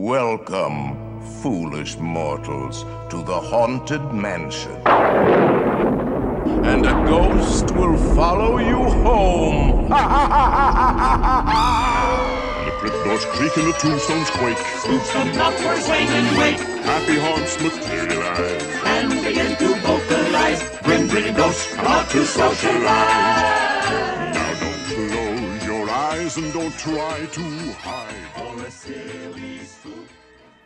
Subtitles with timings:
[0.00, 4.72] Welcome, foolish mortals, to the Haunted Mansion.
[6.64, 9.90] And a ghost will follow you home.
[12.64, 14.56] The crypt doors creak and the tombstones quake.
[14.56, 18.62] Spooks come upwards, swing and wake, Happy haunts materialize.
[18.86, 20.62] and begin to vocalize.
[20.82, 24.19] Grim grinning ghosts come out to socialize.
[26.36, 28.56] Now don't close your eyes and don't try to hide.
[28.56, 29.60] For a silly.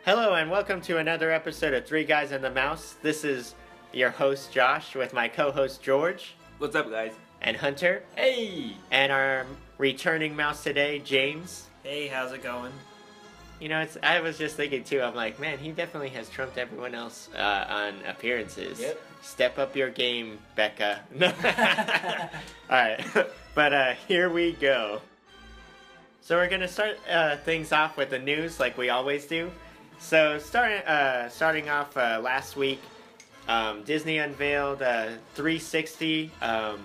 [0.05, 2.95] Hello and welcome to another episode of Three Guys and the Mouse.
[3.01, 3.55] This is
[3.91, 7.13] your host Josh with my co-host George What's up, guys?
[7.41, 8.73] and Hunter, Hey!
[8.91, 9.47] and our
[9.79, 11.67] returning mouse today, James.
[11.83, 12.71] Hey, how's it going?
[13.59, 15.01] You know, it's I was just thinking too.
[15.01, 18.79] I'm like, man, he definitely has trumped everyone else uh, on appearances.
[18.81, 19.01] Yep.
[19.23, 20.99] Step up your game, Becca.
[22.69, 23.03] All right,
[23.55, 25.01] but uh, here we go.
[26.25, 29.51] So we're gonna start uh, things off with the news, like we always do.
[29.99, 32.81] So starting uh, starting off uh, last week,
[33.47, 36.79] um, Disney unveiled a 360 um,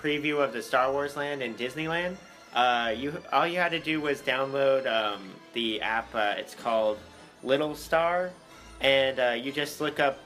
[0.00, 2.18] preview of the Star Wars Land in Disneyland.
[2.54, 6.14] Uh, you all you had to do was download um, the app.
[6.14, 6.98] Uh, it's called
[7.44, 8.30] Littlstar,
[8.80, 10.20] and uh, you just look up.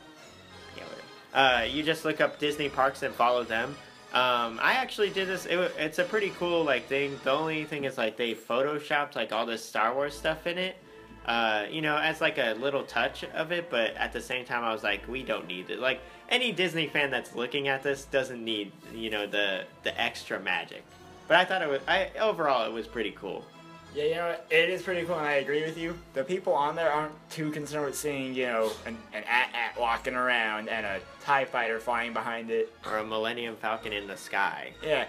[1.70, 3.74] You just look up Disney parks and follow them.
[4.12, 5.46] Um, I actually did this.
[5.46, 7.18] It, it's a pretty cool like thing.
[7.24, 10.76] The only thing is like they photoshopped like all this Star Wars stuff in it.
[11.24, 14.64] Uh, you know, as like a little touch of it, but at the same time,
[14.64, 15.78] I was like, we don't need it.
[15.78, 20.38] Like any Disney fan that's looking at this doesn't need, you know, the the extra
[20.40, 20.84] magic.
[21.28, 23.46] But I thought it was, I overall it was pretty cool.
[23.94, 25.98] Yeah, you know, it is pretty cool, and I agree with you.
[26.14, 30.14] The people on there aren't too concerned with seeing, you know, an, an at-at walking
[30.14, 32.72] around and a TIE fighter flying behind it.
[32.86, 34.72] Or a Millennium Falcon in the sky.
[34.82, 35.04] Yeah,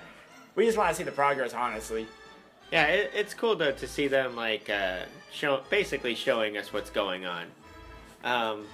[0.56, 2.08] we just want to see the progress, honestly.
[2.74, 6.90] Yeah, it, it's cool though to see them like uh, show, basically showing us what's
[6.90, 7.46] going on.
[8.24, 8.66] Um,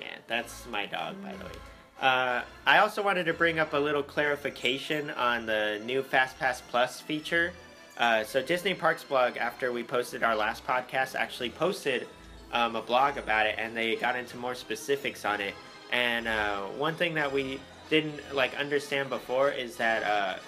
[0.00, 1.50] yeah, that's my dog, by the way.
[2.00, 7.00] Uh, I also wanted to bring up a little clarification on the new FastPass Plus
[7.00, 7.52] feature.
[8.00, 12.08] Uh, so Disney Parks blog, after we posted our last podcast, actually posted
[12.50, 15.54] um, a blog about it, and they got into more specifics on it.
[15.92, 17.60] And uh, one thing that we
[17.90, 20.38] didn't like understand before is that uh,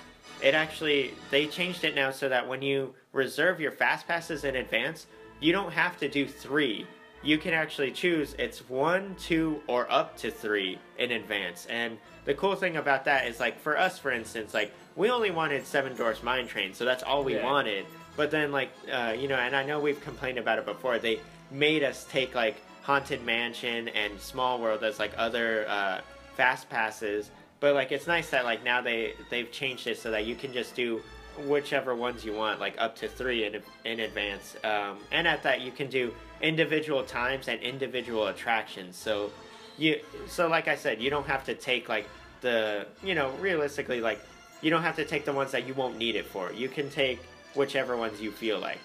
[0.43, 4.57] it actually they changed it now so that when you reserve your fast passes in
[4.57, 5.07] advance,
[5.39, 6.87] you don't have to do three.
[7.23, 11.67] You can actually choose it's one, two, or up to three in advance.
[11.67, 15.31] And the cool thing about that is like for us, for instance, like we only
[15.31, 17.45] wanted Seven Dwarfs Mine Train, so that's all we Yeah.
[17.45, 17.87] wanted.
[18.17, 20.99] But then like uh, you know, and I know we've complained about it before.
[20.99, 21.21] They
[21.51, 26.01] made us take like Haunted Mansion and Small World as like other uh,
[26.37, 27.31] fast passes.
[27.61, 30.53] But like it's nice that like now they they've changed it so that you can
[30.53, 31.01] just do
[31.47, 34.57] whichever ones you want, like up to three in in advance.
[34.63, 38.97] Um, and at that you can do individual times and individual attractions.
[38.97, 39.31] So
[39.79, 42.07] you so like I said, you don't have to take like
[42.43, 44.21] the you know realistically like
[44.63, 46.53] you don't have to take the ones that you won't need it for.
[46.53, 47.21] You can take
[47.55, 48.79] whichever ones you feel like.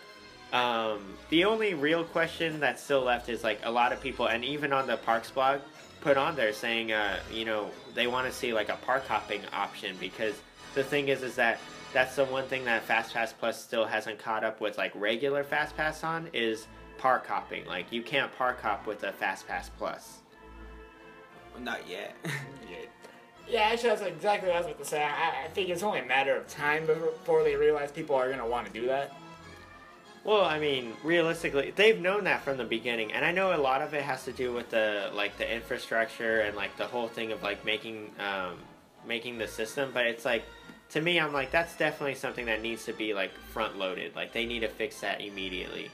[0.52, 1.00] Um,
[1.30, 4.74] the only real question that's still left is like a lot of people, and even
[4.74, 5.62] on the parks blog,
[6.02, 9.42] put on there saying, uh, you know, they want to see like a park hopping
[9.54, 10.36] option because
[10.74, 11.60] the thing is, is that
[11.94, 15.44] that's the one thing that Fast Pass Plus still hasn't caught up with like regular
[15.44, 16.68] Fast Pass on is
[16.98, 17.66] park hopping.
[17.66, 20.20] Like you can't park hop with a Fast Pass Plus.
[21.60, 22.16] Not yet.
[23.50, 25.04] Yeah, actually, that's exactly what I was about to say.
[25.04, 28.40] I, I think it's only a matter of time before they realize people are going
[28.40, 29.16] to want to do that.
[30.26, 33.82] Well, I mean, realistically, they've known that from the beginning, and I know a lot
[33.82, 37.32] of it has to do with the like the infrastructure and like the whole thing
[37.32, 38.58] of like making um,
[39.08, 39.92] making the system.
[39.94, 40.44] But it's like,
[40.90, 44.18] to me, I'm like, that's definitely something that needs to be like front loaded.
[44.18, 45.90] Like they need to fix that immediately.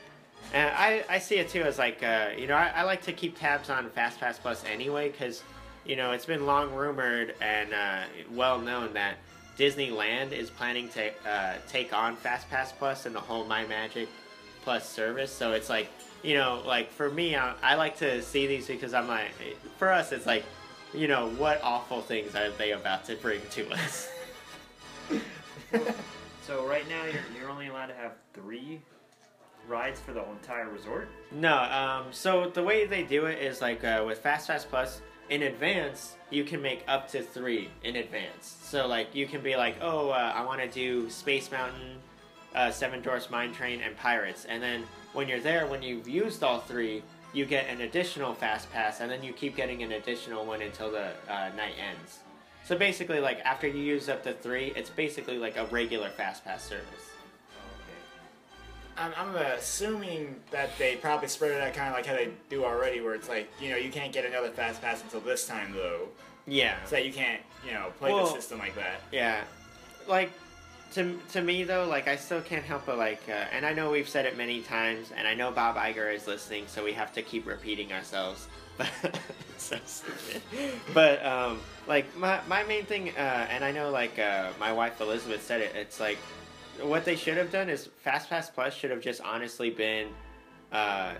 [0.51, 3.13] And I, I see it too as like, uh, you know, I, I like to
[3.13, 5.43] keep tabs on FastPass Plus anyway, because
[5.85, 9.15] you know it's been long rumored and uh, well known that
[9.57, 14.09] Disneyland is planning to uh, take on FastPass Plus and the whole My Magic
[14.63, 15.31] Plus service.
[15.31, 15.89] So it's like,
[16.23, 19.29] you know, like for me, I, I like to see these because I'm like,
[19.77, 20.43] for us, it's like,
[20.91, 24.09] you know, what awful things are they about to bring to us?
[26.45, 28.81] So right now you're, you're only allowed to have three
[29.65, 31.07] rides for the entire resort.
[31.31, 35.01] No, um, so the way they do it is like uh, with Fast Pass Plus,
[35.29, 38.57] in advance, you can make up to three in advance.
[38.63, 41.97] So like you can be like, oh, uh, I want to do Space Mountain,
[42.55, 44.83] uh, Seven Dwarfs Mine Train, and Pirates, and then
[45.13, 47.03] when you're there, when you've used all three,
[47.33, 50.91] you get an additional Fast Pass, and then you keep getting an additional one until
[50.91, 52.19] the uh, night ends.
[52.65, 56.45] So basically, like after you use up the three, it's basically like a regular Fast
[56.45, 57.12] Pass service.
[58.97, 62.63] I'm, I'm assuming that they probably spread it out kind of like how they do
[62.65, 65.73] already, where it's like, you know, you can't get another fast pass until this time,
[65.73, 66.07] though.
[66.45, 66.83] Yeah.
[66.85, 69.01] So that you can't, you know, play Well- the system like that.
[69.11, 69.43] Yeah,
[70.07, 70.31] like
[70.93, 73.89] to to me though, like I still can't help but like, uh, and I know
[73.91, 77.11] we've said it many times, and I know Bob Iger is listening, so we have
[77.13, 78.47] to keep repeating ourselves.
[78.77, 78.89] But
[79.57, 80.41] so stupid.
[80.95, 84.99] But um, like my my main thing, uh, and I know like uh, my wife
[84.99, 85.75] Elizabeth said it.
[85.75, 86.17] It's like
[86.81, 90.07] what they should have done is Fast Pass Plus should have just honestly been,
[90.71, 91.13] uh,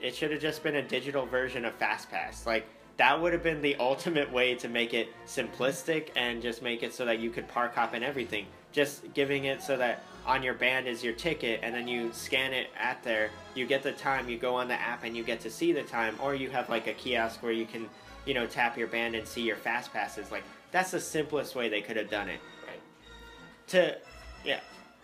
[0.00, 2.46] it should have just been a digital version of Fast Pass.
[2.46, 2.66] Like
[2.96, 6.94] that would have been the ultimate way to make it simplistic and just make it
[6.94, 8.46] so that you could park hop and everything.
[8.72, 12.52] Just giving it so that on your band is your ticket and then you scan
[12.52, 15.40] it at there, you get the time, you go on the app and you get
[15.40, 17.88] to see the time, or you have like a kiosk where you can,
[18.26, 20.30] you know, tap your band and see your fast passes.
[20.30, 22.40] Like that's the simplest way they could have done it.
[22.66, 22.80] Right.
[23.68, 23.96] To
[24.44, 24.60] yeah.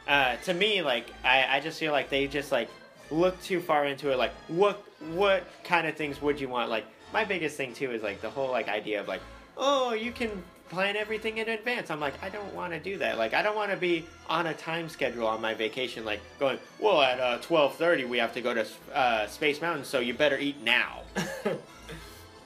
[0.07, 2.69] Uh, to me, like I, I just feel like they just like
[3.11, 4.19] look too far into it.
[4.19, 6.71] Like what what kind of things would you want?
[6.71, 9.21] Like my biggest thing too is like the whole like idea of like
[9.57, 11.91] oh you can plan everything in advance.
[11.91, 13.19] I'm like I don't want to do that.
[13.19, 16.05] Like I don't want to be on a time schedule on my vacation.
[16.05, 19.85] Like going well at uh, twelve thirty we have to go to uh, Space Mountain,
[19.85, 21.03] so you better eat now.
[21.45, 21.59] and,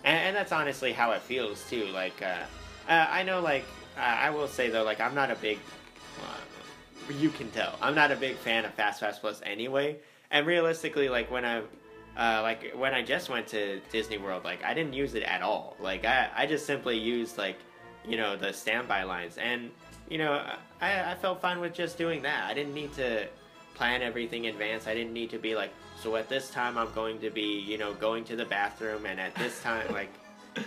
[0.04, 1.86] and that's honestly how it feels too.
[1.86, 3.64] Like uh, uh, I know like
[3.96, 5.58] uh, I will say though like I'm not a big
[6.22, 6.59] uh,
[7.08, 9.98] you can tell I'm not a big fan of Fast Pass Plus anyway.
[10.30, 11.58] And realistically, like when I,
[12.16, 15.42] uh, like when I just went to Disney World, like I didn't use it at
[15.42, 15.76] all.
[15.80, 17.56] Like I, I just simply used like,
[18.06, 19.70] you know, the standby lines, and
[20.08, 20.44] you know,
[20.80, 22.44] I, I felt fine with just doing that.
[22.44, 23.26] I didn't need to
[23.74, 24.86] plan everything in advance.
[24.86, 27.78] I didn't need to be like, so at this time I'm going to be, you
[27.78, 30.12] know, going to the bathroom, and at this time, like,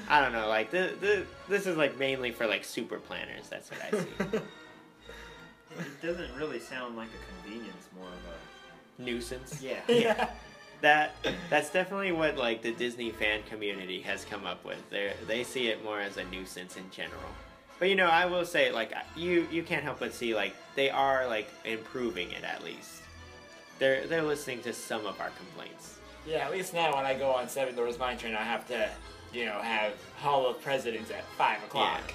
[0.09, 3.49] I don't know, like the, the this is like mainly for like super planners.
[3.49, 4.39] That's what I see.
[6.03, 9.61] It doesn't really sound like a convenience, more of Nuisance.
[9.61, 9.79] a yeah.
[9.87, 10.29] Yeah.
[10.81, 11.15] that
[11.49, 14.89] that's definitely what like the Disney fan community has come up with.
[14.89, 17.21] They they see it more as a nuisance in general.
[17.79, 20.89] But you know, I will say like you you can't help but see like they
[20.89, 23.01] are like improving it at least.
[23.79, 25.99] They're they're listening to some of our complaints.
[26.27, 28.89] Yeah, at least now when I go on Seven Dwarfs Mine Train, I have to,
[29.33, 32.13] you know, have Hall of Presidents at 5 o'clock.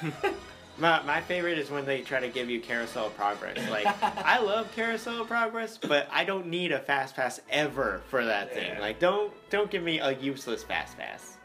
[0.78, 3.58] My, my favorite is when they try to give you carousel progress.
[3.70, 8.52] Like I love carousel progress, but I don't need a fast pass ever for that
[8.54, 8.72] thing.
[8.74, 8.80] Yeah.
[8.80, 11.36] Like don't don't give me a useless fast pass.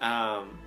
[0.00, 0.58] Um,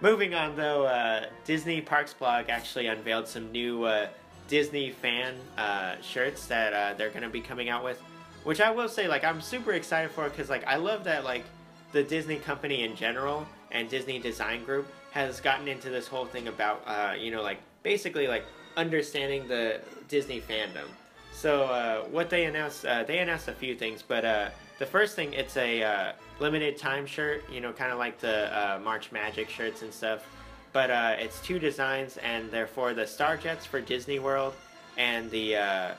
[0.00, 4.08] moving on though, uh, Disney Parks blog actually unveiled some new uh,
[4.48, 8.00] Disney fan uh, shirts that uh, they're gonna be coming out with,
[8.44, 11.44] which I will say like I'm super excited for because like I love that like
[11.92, 16.48] the Disney company in general and Disney Design Group has gotten into this whole thing
[16.48, 18.44] about uh, you know like basically like
[18.76, 20.86] understanding the Disney fandom.
[21.32, 25.16] So uh, what they announced, uh, they announced a few things, but uh, the first
[25.16, 29.12] thing it's a uh, limited time shirt, you know, kind of like the uh, March
[29.12, 30.26] Magic shirts and stuff.
[30.72, 34.54] But uh, it's two designs, and they're for the Star Jets for Disney World
[34.96, 35.94] and the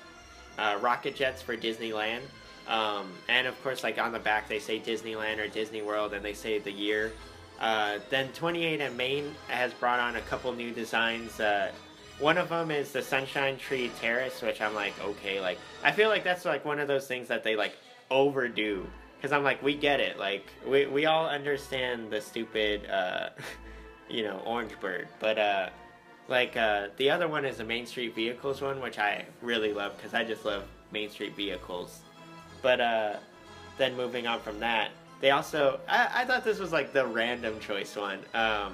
[0.57, 2.21] Rocket Jets for Disneyland.
[2.68, 6.24] Um, and of course, like on the back, they say Disneyland or Disney World, and
[6.24, 7.12] they say the year.
[7.63, 11.39] Uh, then 28 and Main has brought on a couple new designs.
[11.39, 11.71] Uh,
[12.19, 16.10] one of them is the Sunshine Tree Terrace, which I'm like, okay, like I feel
[16.10, 17.77] like that's like one of those things that they like
[18.12, 18.86] overdo.
[19.15, 23.29] Because I'm like, we get it, like we we all understand the stupid, uh,
[24.10, 25.70] you know, Orange Bird, but uh,
[26.27, 29.96] like uh, the other one is the Main Street Vehicles one, which I really love
[29.96, 32.01] because I just love Main Street Vehicles.
[32.62, 33.15] But uh,
[33.77, 34.91] then moving on from that,
[35.24, 38.20] they also I, I thought this was like the random choice one.
[38.34, 38.74] Um,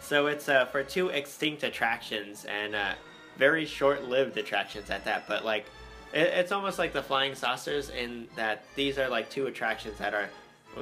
[0.00, 2.94] so it's uh, for two extinct attractions and uh,
[3.38, 5.28] very short-lived attractions at that.
[5.28, 5.66] But like,
[6.12, 10.12] it, it's almost like the flying saucers in that these are like two attractions that
[10.12, 10.28] are,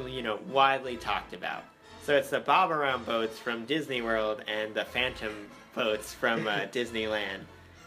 [0.09, 1.65] you know, widely talked about.
[2.03, 5.35] So it's the Bob Around boats from Disney World and the Phantom
[5.75, 7.41] boats from uh, Disneyland,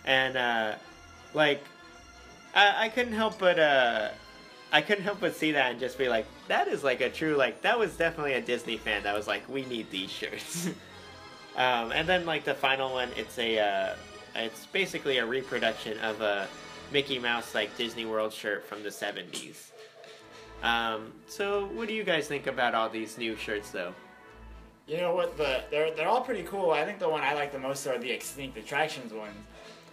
[0.05, 0.75] and uh,
[1.33, 1.63] like,
[2.53, 4.09] I, I couldn't help but uh,
[4.71, 7.35] I couldn't help but see that and just be like, that is like a true
[7.35, 10.67] like that was definitely a Disney fan that was like, we need these shirts.
[11.55, 13.95] um, and then like the final one, it's a uh,
[14.35, 16.47] it's basically a reproduction of a
[16.91, 19.71] Mickey Mouse like Disney World shirt from the '70s.
[20.63, 23.93] Um, so what do you guys think about all these new shirts though?
[24.87, 25.37] You know what?
[25.37, 26.71] The they're they're all pretty cool.
[26.71, 29.35] I think the one I like the most are the extinct attractions ones.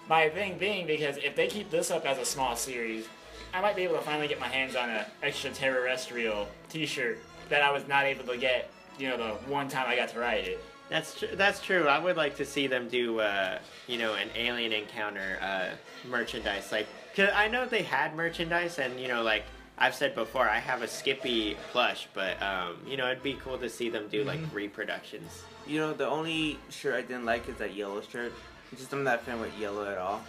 [0.08, 3.06] My thing being because if they keep this up as a small series,
[3.54, 7.18] I might be able to finally get my hands on an extraterrestrial T-shirt
[7.48, 8.70] that I was not able to get.
[8.98, 10.64] You know, the one time I got to ride it.
[10.88, 11.86] That's tr- that's true.
[11.88, 15.70] I would like to see them do, uh, you know, an alien encounter uh,
[16.08, 16.70] merchandise.
[16.70, 19.44] Like, cause I know they had merchandise, and you know, like
[19.78, 23.58] I've said before, I have a Skippy plush, but um, you know, it'd be cool
[23.58, 25.42] to see them do like reproductions.
[25.66, 28.32] You know, the only shirt I didn't like is that yellow shirt.
[28.76, 30.22] Just I'm not a fan with yellow at all.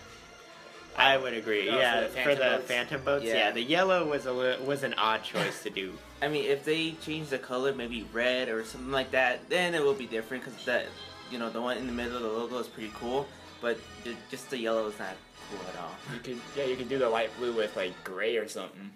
[0.98, 1.66] I would agree.
[1.68, 2.68] Yeah, for the for Phantom the boats?
[2.68, 3.26] Phantom boats.
[3.26, 3.34] Yeah.
[3.34, 3.52] Yeah.
[3.52, 5.94] the yellow was a li- was an odd choice to do.
[6.22, 9.84] I mean, if they change the color, maybe red or something like that, then it
[9.84, 10.44] will be different.
[10.44, 10.86] Cause that,
[11.32, 13.28] you know, the one in the middle of the logo is pretty cool,
[13.62, 15.16] but ju- just the yellow is not
[15.50, 15.92] cool at all.
[16.14, 18.92] You could yeah, you could do the light blue with like gray or something.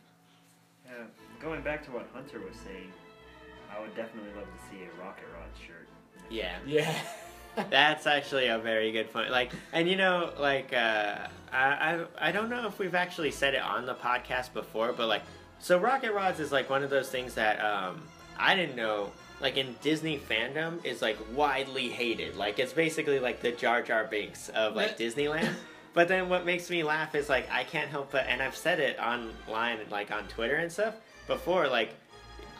[0.86, 1.04] Yeah,
[1.42, 2.92] going back to what Hunter was saying,
[3.76, 5.88] I would definitely love to see a Rocket Rod shirt.
[6.30, 6.58] Yeah.
[6.66, 6.94] Yeah.
[7.70, 9.32] That's actually a very good point.
[9.32, 13.54] Like, and you know, like, uh, I, I, I don't know if we've actually said
[13.54, 15.24] it on the podcast before, but like,
[15.60, 18.02] so Rocket Rods is like one of those things that um,
[18.38, 19.12] I didn't know.
[19.40, 22.36] Like in Disney fandom, is like widely hated.
[22.36, 25.54] Like it's basically like the Jar Jar Binks of like Disneyland.
[25.94, 28.80] But then what makes me laugh is like I can't help but, and I've said
[28.80, 30.94] it online, like on Twitter and stuff
[31.26, 31.68] before.
[31.68, 31.96] Like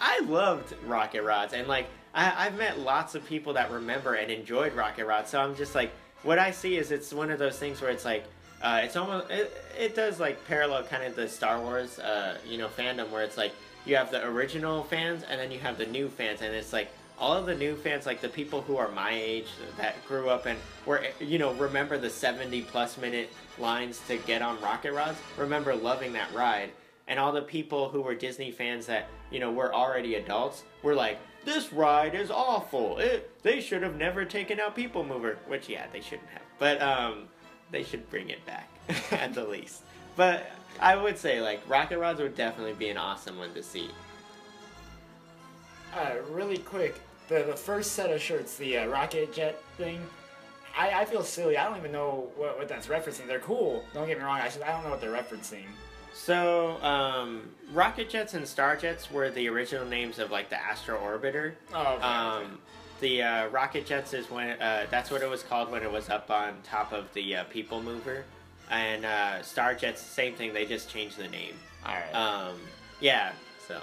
[0.02, 4.32] I loved Rocket Rods, and like I, I've met lots of people that remember and
[4.32, 5.30] enjoyed Rocket Rods.
[5.30, 5.92] So I'm just like,
[6.24, 8.26] what I see is it's one of those things where it's like,
[8.60, 12.58] uh, it's almost it, it does like parallel kind of the Star Wars, uh, you
[12.58, 13.54] know, fandom where it's like
[13.86, 16.90] you have the original fans and then you have the new fans, and it's like
[17.20, 20.48] all of the new fans, like the people who are my age that grew up
[20.48, 20.58] and
[20.88, 25.76] were, you know, remember the 70 plus minute lines to get on Rocket Rods, remember
[25.76, 26.72] loving that ride
[27.08, 30.96] and all the people who were Disney fans that you know were already adults were
[30.96, 32.98] like, "This ride is awful.
[32.98, 36.82] It, they should have never taken out People Mover." Which, yeah, they shouldn't have, but
[36.82, 37.30] um,
[37.72, 38.70] they should bring it back
[39.12, 39.84] at the least.
[40.18, 40.52] But
[40.82, 43.90] I would say like Rocket Rods would definitely be an awesome one to see.
[45.96, 47.00] Uh, really quick,
[47.30, 50.06] the the first set of shirts, the uh, rocket jet thing.
[50.78, 51.58] I, I feel silly.
[51.58, 53.28] I don't even know what, what that's referencing.
[53.28, 53.84] They're cool.
[53.94, 54.40] Don't get me wrong.
[54.40, 55.66] I just I don't know what they're referencing.
[56.14, 61.00] So, um, Rocket Jets and Star Jets were the original names of like the Astro
[61.00, 61.54] Orbiter.
[61.74, 62.04] Oh, okay, okay.
[62.04, 62.60] Um,
[63.00, 66.10] the uh, Rocket Jets is when uh, that's what it was called when it was
[66.10, 68.24] up on top of the uh, People Mover,
[68.72, 70.54] and uh, Star Jets same thing.
[70.54, 71.54] They just changed the name.
[71.86, 72.16] All right.
[72.16, 72.60] Um,
[73.00, 73.32] yeah,
[73.68, 73.80] so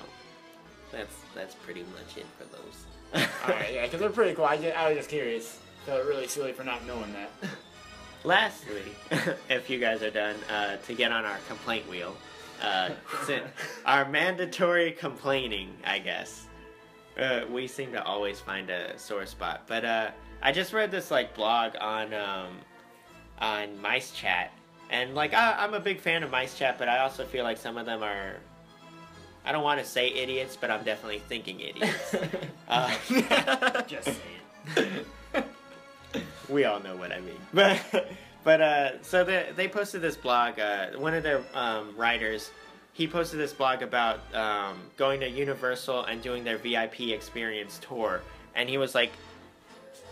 [0.90, 3.28] that's that's pretty much it for those.
[3.44, 3.74] All right.
[3.74, 4.44] Yeah, because they're pretty cool.
[4.44, 5.60] I, just, I was just curious.
[5.86, 7.30] Felt really silly for not knowing that.
[8.24, 8.82] Lastly,
[9.50, 12.16] if you guys are done, uh, to get on our complaint wheel,
[12.62, 12.90] uh,
[13.86, 16.46] our mandatory complaining, I guess.
[17.20, 20.10] Uh, we seem to always find a sore spot, but uh,
[20.42, 22.56] I just read this like blog on um,
[23.38, 24.48] on MiceChat,
[24.90, 27.76] and like I, I'm a big fan of MiceChat, but I also feel like some
[27.76, 28.36] of them are.
[29.44, 32.16] I don't want to say idiots, but I'm definitely thinking idiots.
[32.68, 32.90] uh,
[33.86, 35.04] Just saying.
[36.48, 37.40] We all know what I mean.
[37.52, 38.08] But
[38.44, 40.58] but uh, so the, they posted this blog.
[40.58, 42.50] Uh, one of their um, writers,
[42.92, 48.20] he posted this blog about um, going to Universal and doing their VIP experience tour,
[48.54, 49.12] and he was like.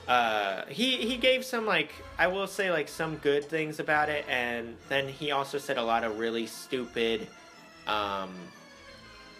[0.08, 4.24] Uh, he he gave some like I will say like some good things about it,
[4.28, 7.28] and then he also said a lot of really stupid.
[7.86, 8.34] Um,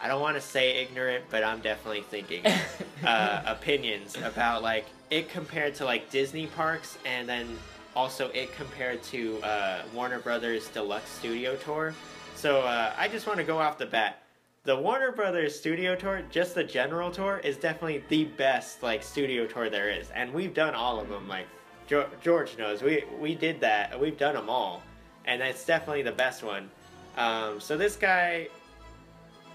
[0.03, 2.45] I don't want to say ignorant, but I'm definitely thinking
[3.05, 7.57] uh, opinions about like it compared to like Disney parks, and then
[7.95, 11.95] also it compared to uh, Warner Brothers Deluxe Studio Tour.
[12.35, 14.25] So uh, I just want to go off the bat.
[14.65, 19.47] The Warner Brothers Studio Tour, just the general tour, is definitely the best like studio
[19.47, 21.29] tour there is, and we've done all of them.
[21.29, 21.47] Like
[21.87, 23.99] jo- George knows, we we did that.
[24.01, 24.83] We've done them all,
[25.27, 26.69] and it's definitely the best one.
[27.17, 28.49] Um, so this guy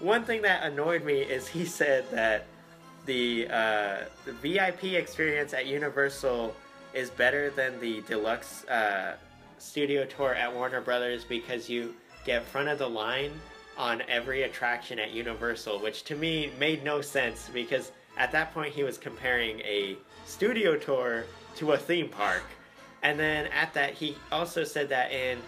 [0.00, 2.46] one thing that annoyed me is he said that
[3.06, 6.54] the, uh, the VIP experience at Universal
[6.94, 9.16] is better than the deluxe uh,
[9.58, 13.32] studio tour at Warner Brothers because you get front of the line
[13.76, 18.74] on every attraction at Universal, which to me made no sense because at that point
[18.74, 21.24] he was comparing a studio tour
[21.56, 22.42] to a theme park.
[23.02, 25.38] And then at that, he also said that in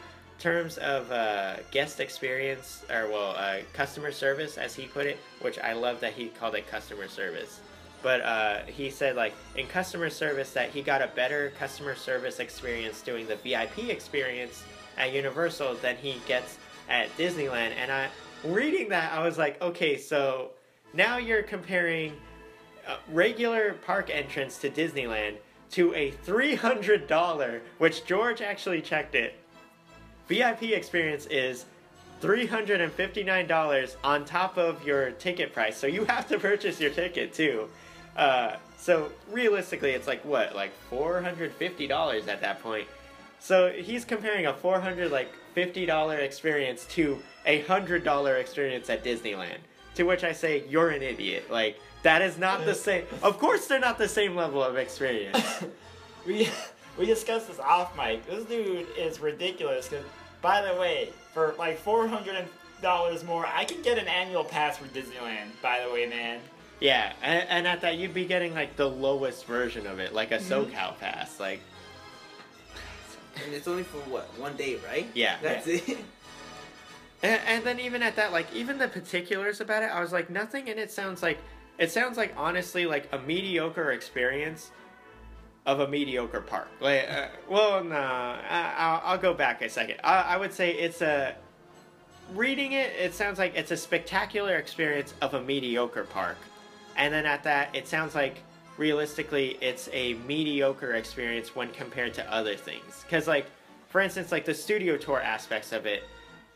[0.41, 5.59] terms of uh, guest experience, or well, uh, customer service, as he put it, which
[5.59, 7.61] I love that he called it customer service.
[8.03, 12.41] But uh, he said, like, in customer service, that he got a better customer service
[12.41, 14.65] experience doing the VIP experience
[14.97, 17.73] at Universal than he gets at Disneyland.
[17.77, 18.09] And I,
[18.43, 20.53] reading that, I was like, okay, so
[20.95, 22.15] now you're comparing
[22.89, 25.37] uh, regular park entrance to Disneyland
[25.73, 29.35] to a $300, which George actually checked it.
[30.31, 31.65] VIP experience is
[32.23, 35.77] $359 on top of your ticket price.
[35.77, 37.69] So you have to purchase your ticket too.
[38.17, 42.89] Uh, So realistically, it's like what, like four hundred fifty dollars at that point.
[43.39, 48.89] So he's comparing a four hundred like fifty dollar experience to a hundred dollar experience
[48.89, 49.59] at Disneyland.
[49.97, 51.51] To which I say, you're an idiot.
[51.51, 53.05] Like that is not the same.
[53.23, 55.65] Of course, they're not the same level of experience.
[56.27, 56.49] we
[56.99, 58.25] we discussed this off mic.
[58.27, 59.89] This dude is ridiculous.
[59.91, 60.05] Cause
[60.43, 62.45] by the way, for like four hundred
[62.83, 65.49] dollars more, I can get an annual pass for Disneyland.
[65.63, 66.41] By the way, man.
[66.81, 70.31] yeah, and, and at that, you'd be getting like the lowest version of it, like
[70.33, 70.75] a Mm-hmm.
[70.75, 71.39] SoCal pass.
[71.39, 71.61] Like
[73.45, 75.07] And it's only for what one day, right?
[75.15, 75.37] Yeah.
[75.43, 75.99] That's it.
[77.23, 80.31] And, and then even at that, like even the particulars about it, I was like,
[80.31, 81.37] nothing in it sounds like.
[81.77, 84.71] It sounds like honestly like a mediocre experience
[85.67, 86.69] of a mediocre park.
[86.81, 89.97] Like, uh, well, no, I, I'll, I'll go back a second.
[90.03, 91.35] I, I would say it's a.
[92.35, 96.37] Reading it, it sounds like it's a spectacular experience of a mediocre park,
[96.97, 98.37] and then at that, it sounds like
[98.77, 103.03] realistically, it's a mediocre experience when compared to other things.
[103.03, 103.47] Because like,
[103.89, 106.05] for instance, like the studio tour aspects of it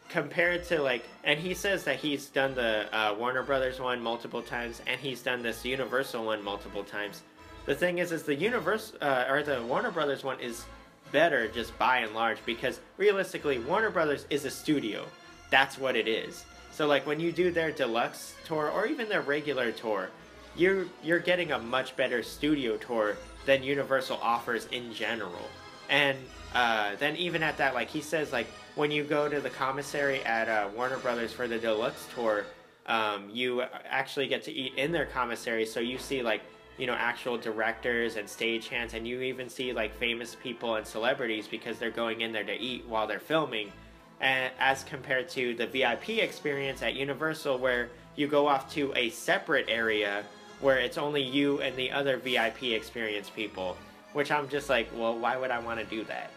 [0.09, 4.43] compared to like and he says that he's done the uh, warner brothers one multiple
[4.43, 7.23] times and he's done this universal one multiple times
[7.67, 10.65] the thing is is the universe uh, or the warner brothers one is
[11.13, 15.05] better just by and large because realistically warner brothers is a studio.
[15.51, 16.45] That's what it is.
[16.73, 20.11] So like when you do their deluxe tour or even their regular tour
[20.57, 23.17] you're you're getting a much better studio tour
[23.47, 25.49] than universal offers in general.
[25.89, 26.17] And
[26.55, 30.23] uh, then even at that, like he says, like when you go to the commissary
[30.25, 32.45] at uh, Warner Brothers for the deluxe tour,
[32.87, 35.67] um, you actually get to eat in their commissary.
[35.67, 36.43] So you see like
[36.79, 41.47] you know actual directors and stagehands, and you even see like famous people and celebrities
[41.49, 43.73] because they're going in there to eat while they're filming.
[44.21, 49.11] And as compared to the VIP experience at Universal, where you go off to a
[49.11, 50.25] separate area
[50.61, 53.77] where it's only you and the other VIP experience people.
[54.13, 56.31] Which I'm just like, well, why would I want to do that?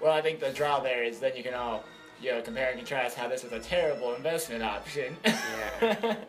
[0.00, 1.84] Well, I think the draw there is then you can all,
[2.20, 5.16] you know, compare and contrast how this is a terrible investment option.
[5.24, 6.16] Yeah.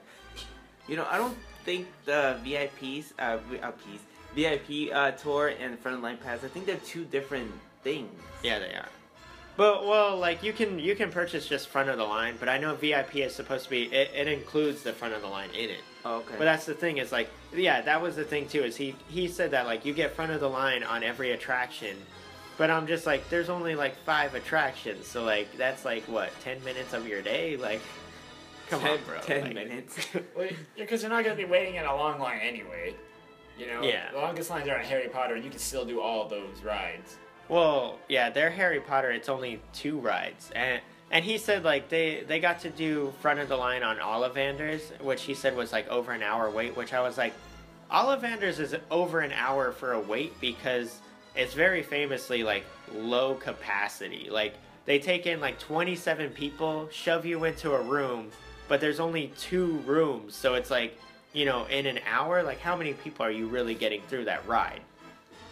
[0.88, 1.38] You know, I don't
[1.68, 4.00] think the VIPs, uh, VIPs,
[4.34, 6.46] VIP uh, tour and frontline pass.
[6.46, 7.52] I think they're two different
[7.84, 8.10] things.
[8.42, 8.88] Yeah, they are.
[9.58, 12.58] But well, like you can you can purchase just front of the line, but I
[12.58, 15.72] know VIP is supposed to be it, it includes the front of the line in
[15.72, 15.82] it.
[16.06, 16.36] Oh, okay.
[16.38, 19.28] But that's the thing is like yeah, that was the thing too is he he
[19.28, 21.98] said that like you get front of the line on every attraction,
[22.58, 26.64] but I'm just like there's only like five attractions, so like that's like what ten
[26.64, 27.82] minutes of your day, like
[28.70, 29.20] come ten, on, bro.
[29.22, 30.08] Ten like- minutes.
[30.78, 32.96] Because you're not going to be waiting in a long line anyway.
[33.58, 34.12] You know, Yeah.
[34.12, 37.18] the longest lines are on Harry Potter, and you can still do all those rides.
[37.50, 39.12] Well, yeah, they're Harry Potter.
[39.12, 43.40] It's only two rides, and and he said like they they got to do front
[43.40, 46.76] of the line on Ollivanders, which he said was like over an hour wait.
[46.76, 47.34] Which I was like,
[47.92, 51.00] Ollivanders is over an hour for a wait because
[51.36, 54.28] it's very famously like low capacity.
[54.30, 58.30] Like they take in like twenty seven people, shove you into a room,
[58.68, 61.00] but there's only two rooms, so it's like
[61.34, 64.48] you know in an hour, like how many people are you really getting through that
[64.48, 64.82] ride?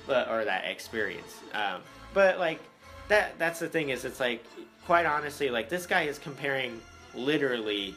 [0.07, 1.39] but or that experience.
[1.53, 1.81] Um,
[2.13, 2.59] but like
[3.07, 4.43] that that's the thing is it's like
[4.85, 6.79] quite honestly like this guy is comparing
[7.13, 7.95] literally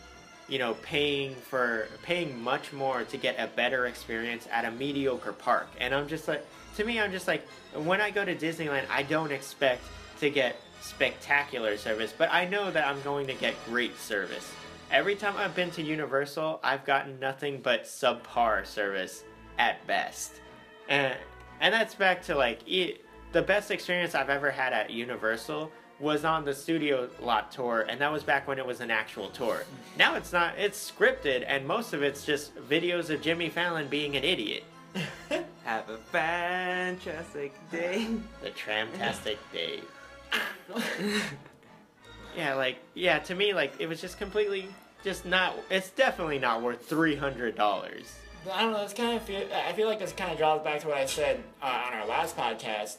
[0.48, 5.32] you know paying for paying much more to get a better experience at a mediocre
[5.32, 6.44] park and i'm just like
[6.76, 9.82] to me i'm just like when i go to disneyland i don't expect
[10.20, 14.50] to get spectacular service but i know that i'm going to get great service
[14.90, 19.24] every time i've been to universal i've gotten nothing but subpar service
[19.58, 20.40] at best
[20.88, 21.16] and
[21.60, 25.70] and that's back to like it, the best experience I've ever had at Universal
[26.00, 29.28] was on the studio lot tour, and that was back when it was an actual
[29.30, 29.64] tour.
[29.98, 34.16] Now it's not; it's scripted, and most of it's just videos of Jimmy Fallon being
[34.16, 34.64] an idiot.
[35.64, 38.06] Have a fantastic day.
[38.42, 39.84] The tramtastic Dave.
[42.38, 44.68] yeah, like yeah, to me, like it was just completely
[45.02, 45.56] just not.
[45.70, 48.14] It's definitely not worth three hundred dollars.
[48.52, 48.82] I don't know.
[48.82, 49.42] It's kind of feel.
[49.52, 52.06] I feel like this kind of draws back to what I said uh, on our
[52.06, 52.98] last podcast,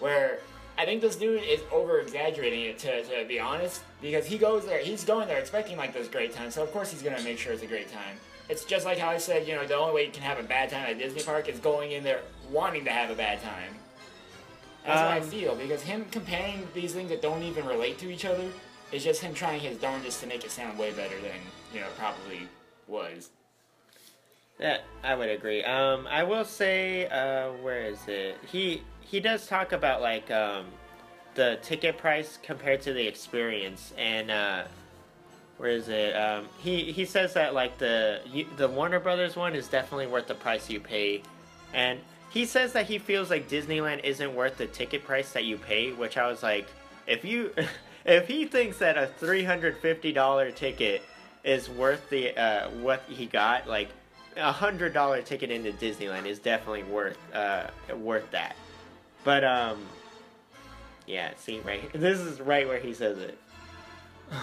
[0.00, 0.38] where
[0.78, 2.78] I think this dude is over exaggerating it.
[2.78, 6.32] To, to be honest, because he goes there, he's going there expecting like this great
[6.34, 6.50] time.
[6.50, 8.16] So of course he's gonna make sure it's a great time.
[8.48, 10.42] It's just like how I said, you know, the only way you can have a
[10.42, 13.74] bad time at Disney Park is going in there wanting to have a bad time.
[14.84, 18.10] That's what I Um, feel because him comparing these things that don't even relate to
[18.10, 18.48] each other
[18.90, 21.40] is just him trying his darndest to make it sound way better than
[21.72, 22.48] you know probably
[22.88, 23.30] was.
[24.58, 25.64] Yeah, I would agree.
[25.64, 28.36] Um, I will say, uh, where is it?
[28.50, 30.66] He he does talk about like um,
[31.34, 34.64] the ticket price compared to the experience, and uh,
[35.58, 36.14] where is it?
[36.14, 40.26] Um, he he says that like the you- the Warner Brothers one is definitely worth
[40.26, 41.22] the price you pay
[41.72, 41.98] and
[42.32, 45.92] he says that he feels like Disneyland isn't worth the ticket price that you pay,
[45.92, 46.66] which I was like,
[47.06, 47.52] if you,
[48.06, 51.02] if he thinks that a three hundred fifty dollar ticket
[51.44, 53.90] is worth the uh, what he got, like
[54.36, 58.56] a hundred dollar ticket into Disneyland is definitely worth uh, worth that.
[59.24, 59.84] But um,
[61.06, 63.38] yeah, see right, this is right where he says it.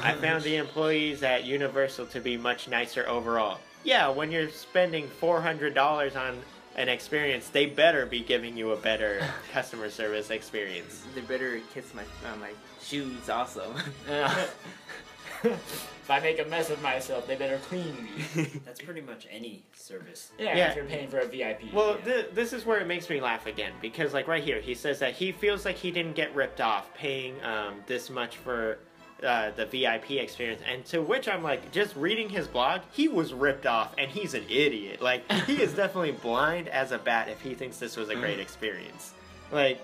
[0.04, 3.58] I found the employees at Universal to be much nicer overall.
[3.84, 6.38] Yeah, when you're spending four hundred dollars on
[6.80, 11.04] an experience, they better be giving you a better customer service experience.
[11.14, 13.76] They better kiss my uh, my shoes also.
[15.44, 18.44] if I make a mess of myself, they better clean me.
[18.66, 20.32] That's pretty much any service.
[20.40, 20.70] Yeah, Yeah.
[20.70, 21.74] if you're paying for a VIP.
[21.74, 22.14] Well, yeah.
[22.14, 25.00] th- this is where it makes me laugh again because, like, right here, he says
[25.00, 28.80] that he feels like he didn't get ripped off paying um, this much for
[29.24, 33.34] uh, the VIP experience, and to which I'm like, just reading his blog, he was
[33.34, 35.02] ripped off, and he's an idiot.
[35.02, 38.40] Like, he is definitely blind as a bat if he thinks this was a great
[38.40, 39.14] experience.
[39.52, 39.82] Like,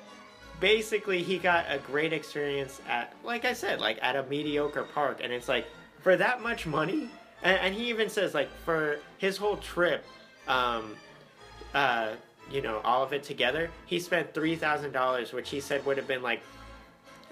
[0.60, 5.20] basically, he got a great experience at, like I said, like at a mediocre park,
[5.24, 5.68] and it's like
[6.02, 7.10] for that much money,
[7.44, 10.04] and, and he even says like for his whole trip.
[10.48, 10.96] Um,
[11.74, 12.12] uh,
[12.52, 15.98] you know, all of it together, he spent three thousand dollars, which he said would
[15.98, 16.42] have been like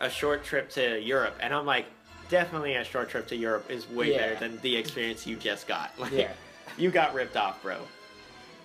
[0.04, 1.36] a short trip to Europe.
[1.39, 1.86] And I'm like,
[2.30, 4.18] definitely a short trip to Europe is way Yeah.
[4.20, 5.92] better than the experience you just got.
[5.98, 6.32] Like, Yeah.
[6.78, 7.78] you got ripped off, bro.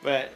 [0.02, 0.32] But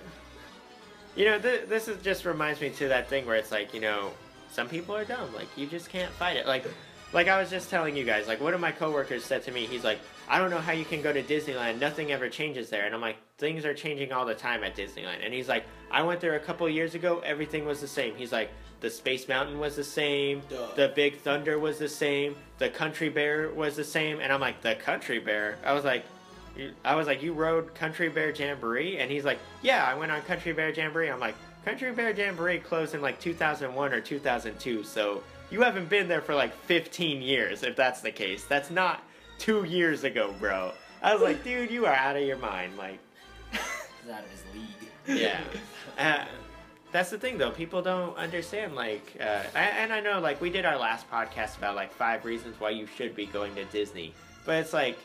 [1.14, 3.80] you know, th- this is just reminds me to that thing where it's like, you
[3.80, 4.12] know,
[4.50, 5.34] some people are dumb.
[5.34, 6.46] Like, you just can't fight it.
[6.46, 6.64] Like,
[7.12, 8.26] like I was just telling you guys.
[8.28, 10.86] Like, one of my coworkers said to me, he's like, I don't know how you
[10.86, 11.78] can go to Disneyland.
[11.80, 12.86] Nothing ever changes there.
[12.86, 15.22] And I'm like, things are changing all the time at Disneyland.
[15.22, 17.20] And he's like, I went there a couple years ago.
[17.26, 18.14] Everything was the same.
[18.14, 18.48] He's like,
[18.82, 20.42] the Space Mountain was the same.
[20.50, 20.66] Duh.
[20.76, 22.36] The Big Thunder was the same.
[22.58, 24.20] The Country Bear was the same.
[24.20, 25.56] And I'm like, the Country Bear.
[25.64, 26.04] I was like,
[26.84, 28.98] I was like, you rode Country Bear Jamboree?
[28.98, 31.08] And he's like, yeah, I went on Country Bear Jamboree.
[31.10, 36.08] I'm like, Country Bear Jamboree closed in like 2001 or 2002, so you haven't been
[36.08, 38.44] there for like 15 years, if that's the case.
[38.44, 39.02] That's not
[39.38, 40.72] two years ago, bro.
[41.02, 42.76] I was like, dude, you are out of your mind.
[42.76, 42.98] Like,
[43.52, 45.20] He's out of his league.
[45.20, 45.40] yeah.
[45.98, 46.24] Uh,
[46.92, 47.50] that's the thing, though.
[47.50, 48.74] People don't understand.
[48.74, 52.60] Like, uh, and I know, like, we did our last podcast about like five reasons
[52.60, 54.98] why you should be going to Disney, but it's like,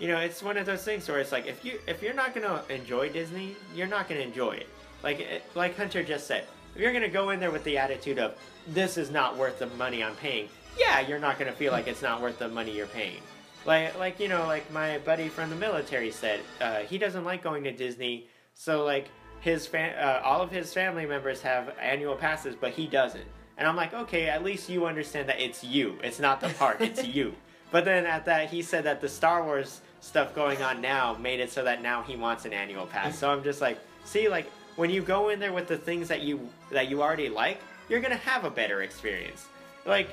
[0.00, 2.34] you know, it's one of those things where it's like, if you if you're not
[2.34, 4.68] gonna enjoy Disney, you're not gonna enjoy it.
[5.02, 8.34] Like, like Hunter just said, if you're gonna go in there with the attitude of
[8.68, 12.02] this is not worth the money I'm paying, yeah, you're not gonna feel like it's
[12.02, 13.20] not worth the money you're paying.
[13.66, 17.42] Like, like you know, like my buddy from the military said, uh, he doesn't like
[17.42, 18.28] going to Disney.
[18.54, 19.08] So like
[19.44, 23.26] his fa- uh, all of his family members have annual passes, but he doesn't.
[23.58, 25.98] And I'm like, okay, at least you understand that it's you.
[26.02, 26.78] It's not the park.
[26.80, 27.34] it's you.
[27.70, 31.40] But then at that, he said that the Star Wars stuff going on now made
[31.40, 33.18] it so that now he wants an annual pass.
[33.18, 36.22] So I'm just like, see, like when you go in there with the things that
[36.22, 39.46] you that you already like, you're gonna have a better experience.
[39.84, 40.08] Like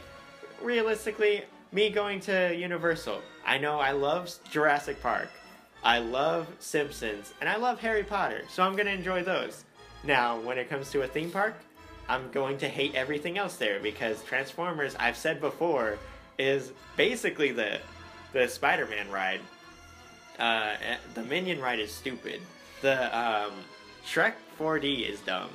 [0.62, 5.30] realistically, me going to Universal, I know I love Jurassic Park,
[5.84, 9.66] I love Simpsons, and I love Harry Potter, so I'm gonna enjoy those.
[10.04, 11.56] Now, when it comes to a theme park,
[12.08, 15.98] I'm going to hate everything else there because Transformers, I've said before,
[16.38, 17.80] is basically the
[18.34, 19.42] the Spider-Man ride.
[20.40, 22.42] Uh, eh, the Minion ride is stupid.
[22.82, 23.52] The um,
[24.06, 25.50] Shrek 4D is dumb.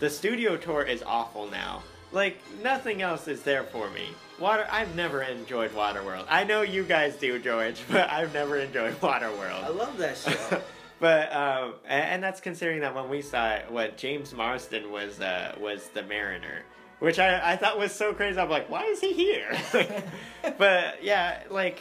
[0.00, 1.82] The Studio Tour is awful now.
[2.12, 4.08] Like nothing else is there for me.
[4.38, 4.66] Water.
[4.70, 6.26] I've never enjoyed Waterworld.
[6.28, 9.64] I know you guys do, George, but I've never enjoyed Waterworld.
[9.64, 10.62] I love that show.
[11.00, 15.54] but um, and, that's considering that when we saw it, what James Marsden was uh,
[15.58, 16.62] was the Mariner,
[16.98, 18.38] which I, I thought was so crazy.
[18.38, 19.58] I'm like, why is he here?
[20.58, 21.80] but yeah, like,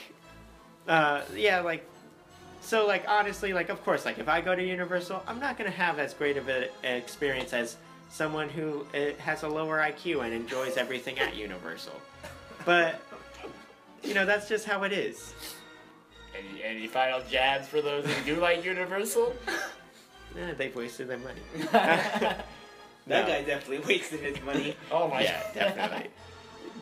[0.87, 1.85] uh, yeah, like,
[2.61, 5.71] so like honestly, like of course, like if I go to Universal, I'm not gonna
[5.71, 7.75] have as great of an experience as
[8.11, 11.99] someone who uh, has a lower IQ and enjoys everything at Universal.
[12.65, 13.01] But
[14.03, 15.33] you know, that's just how it is.
[16.37, 19.33] Any, any final jabs for those who do like Universal?
[20.39, 21.41] Eh, they've wasted their money.
[21.73, 22.45] that
[23.05, 23.21] No.
[23.27, 24.77] guy definitely wasted his money.
[24.91, 25.43] Oh my god.
[25.53, 26.09] yeah, definitely.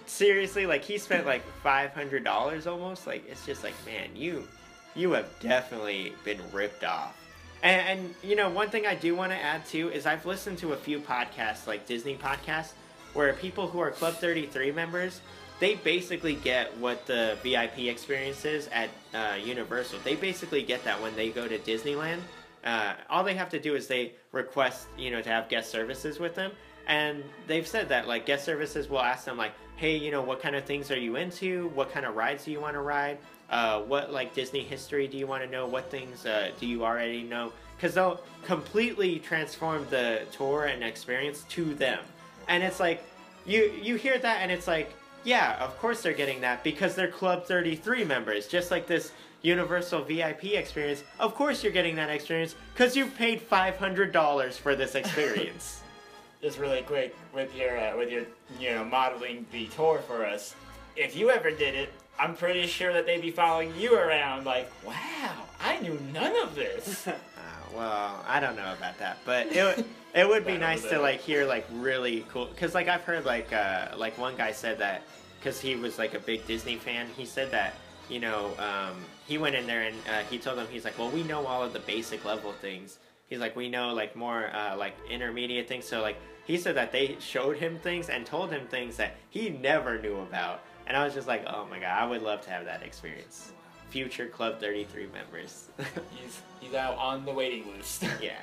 [0.05, 3.07] Seriously, like he spent like five hundred dollars almost.
[3.07, 4.47] Like it's just like, man, you,
[4.93, 7.15] you have definitely been ripped off.
[7.61, 10.57] And, and you know, one thing I do want to add too is I've listened
[10.59, 12.73] to a few podcasts, like Disney podcasts,
[13.13, 15.21] where people who are Club Thirty Three members,
[15.59, 19.99] they basically get what the VIP experience is at uh, Universal.
[20.03, 22.19] They basically get that when they go to Disneyland.
[22.63, 26.19] Uh, all they have to do is they request, you know, to have guest services
[26.19, 26.51] with them,
[26.87, 30.41] and they've said that like guest services will ask them like, hey, you know, what
[30.41, 31.69] kind of things are you into?
[31.69, 33.17] What kind of rides do you want to ride?
[33.49, 35.65] Uh, what like Disney history do you want to know?
[35.65, 37.51] What things uh, do you already know?
[37.75, 41.99] Because they'll completely transform the tour and experience to them,
[42.47, 43.03] and it's like
[43.45, 47.11] you you hear that and it's like yeah, of course they're getting that because they're
[47.11, 51.03] Club 33 members, just like this Universal VIP experience.
[51.19, 55.81] Of course you're getting that experience because you paid $500 for this experience.
[56.41, 58.23] Just really quick with your uh, with your
[58.61, 60.55] you know modeling the tour for us.
[60.95, 64.69] If you ever did it, I'm pretty sure that they'd be following you around like,
[64.85, 67.07] wow, I knew none of this.
[67.39, 70.99] Uh, well, I don't know about that, but it would- it would be nice to
[70.99, 74.79] like hear like really cool because like I've heard like uh, like one guy said
[74.79, 75.03] that
[75.39, 77.07] because he was like a big Disney fan.
[77.15, 77.75] He said that
[78.09, 78.95] you know um,
[79.27, 81.63] he went in there and uh, he told them he's like, well, we know all
[81.63, 82.97] of the basic level things.
[83.27, 85.85] He's like, we know like more uh, like intermediate things.
[85.85, 89.49] So like he said that they showed him things and told him things that he
[89.49, 90.61] never knew about.
[90.89, 93.51] And I was just like, oh my god, I would love to have that experience.
[93.91, 95.69] Future Club 33 members.
[96.19, 98.03] he's he's out on the waiting list.
[98.21, 98.39] yeah.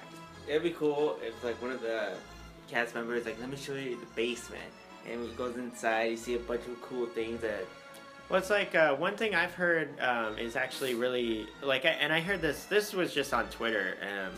[0.49, 2.15] It'd be cool if like one of the
[2.69, 4.63] cast members like, let me show you the basement,
[5.11, 7.67] and he goes inside, you see a bunch of cool things that
[8.29, 12.21] Well, it's like uh, one thing I've heard um, is actually really like, and I
[12.21, 12.65] heard this.
[12.65, 13.97] This was just on Twitter.
[14.03, 14.33] Um,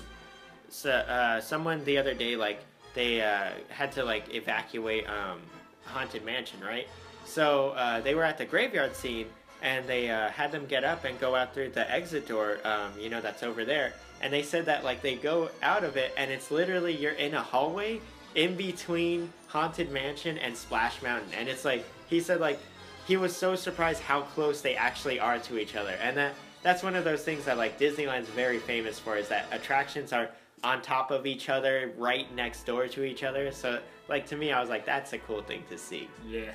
[0.71, 2.61] so uh, someone the other day, like,
[2.95, 5.41] they uh, had to like evacuate um,
[5.85, 6.87] haunted mansion, right?
[7.29, 9.27] So uh, they were at the graveyard scene,
[9.63, 12.59] and they uh, had them get up and go out through the exit door.
[12.65, 13.93] Um, you know, that's over there.
[14.21, 17.35] And they said that like they go out of it, and it's literally you're in
[17.35, 18.01] a hallway
[18.35, 22.59] in between haunted mansion and Splash Mountain, and it's like he said like
[23.07, 26.83] he was so surprised how close they actually are to each other and that that's
[26.83, 30.29] one of those things that like disneyland's very famous for is that attractions are
[30.65, 34.53] on top of each other right next door to each other so like to me
[34.53, 36.51] i was like that's a cool thing to see yeah,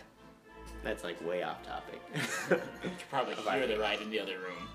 [0.83, 2.01] that's like way off topic
[2.49, 4.67] you could probably hear the ride in the other room.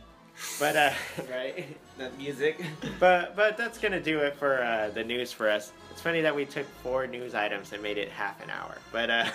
[0.59, 0.93] but uh
[1.31, 1.67] right,
[1.97, 2.65] the music.
[3.01, 5.73] but but that's gonna do it for uh, the news for us.
[5.91, 9.11] It's funny that we took four news items and made it half an hour, but
[9.11, 9.27] uh,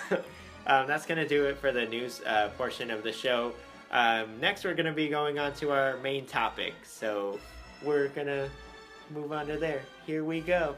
[0.68, 3.54] um, that's gonna do it for the news uh, portion of the show.
[3.92, 7.40] Um, next, we're gonna be going on to our main topic, so
[7.84, 8.50] we're gonna
[9.14, 9.82] move on to there.
[10.06, 10.76] Here we go.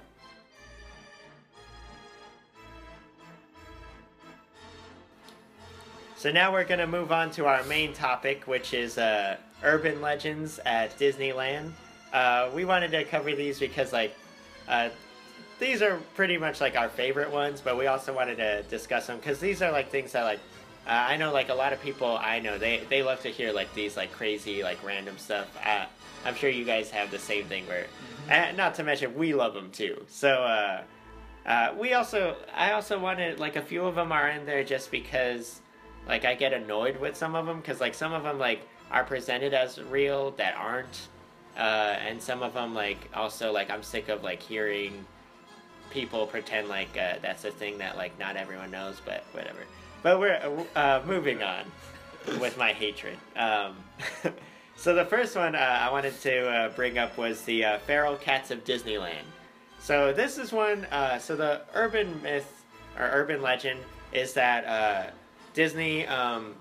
[6.17, 10.59] So now we're gonna move on to our main topic, which is uh, urban legends
[10.65, 11.71] at Disneyland.
[12.13, 14.15] Uh, we wanted to cover these because, like,
[14.69, 14.89] uh,
[15.59, 19.17] these are pretty much like our favorite ones, but we also wanted to discuss them
[19.17, 20.39] because these are like things that, like,
[20.87, 23.51] uh, I know, like a lot of people I know they they love to hear
[23.51, 25.47] like these like crazy like random stuff.
[25.65, 25.85] Uh,
[26.25, 27.87] I'm sure you guys have the same thing where,
[28.29, 30.05] uh, not to mention we love them too.
[30.07, 30.29] So.
[30.29, 30.81] Uh,
[31.45, 34.89] uh, we also, I also wanted like a few of them are in there just
[34.89, 35.61] because,
[36.07, 39.03] like, I get annoyed with some of them because like some of them like are
[39.03, 41.07] presented as real that aren't,
[41.57, 45.05] uh, and some of them like also like I'm sick of like hearing
[45.89, 49.59] people pretend like uh, that's a thing that like not everyone knows, but whatever.
[50.03, 51.65] But we're uh, moving on
[52.39, 53.17] with my hatred.
[53.35, 53.77] Um,
[54.75, 58.15] so the first one uh, I wanted to uh, bring up was the uh, feral
[58.15, 59.23] cats of Disneyland.
[59.79, 60.85] So this is one.
[60.85, 62.63] Uh, so the urban myth
[62.97, 63.79] or urban legend
[64.13, 65.11] is that uh,
[65.55, 66.53] Disney um,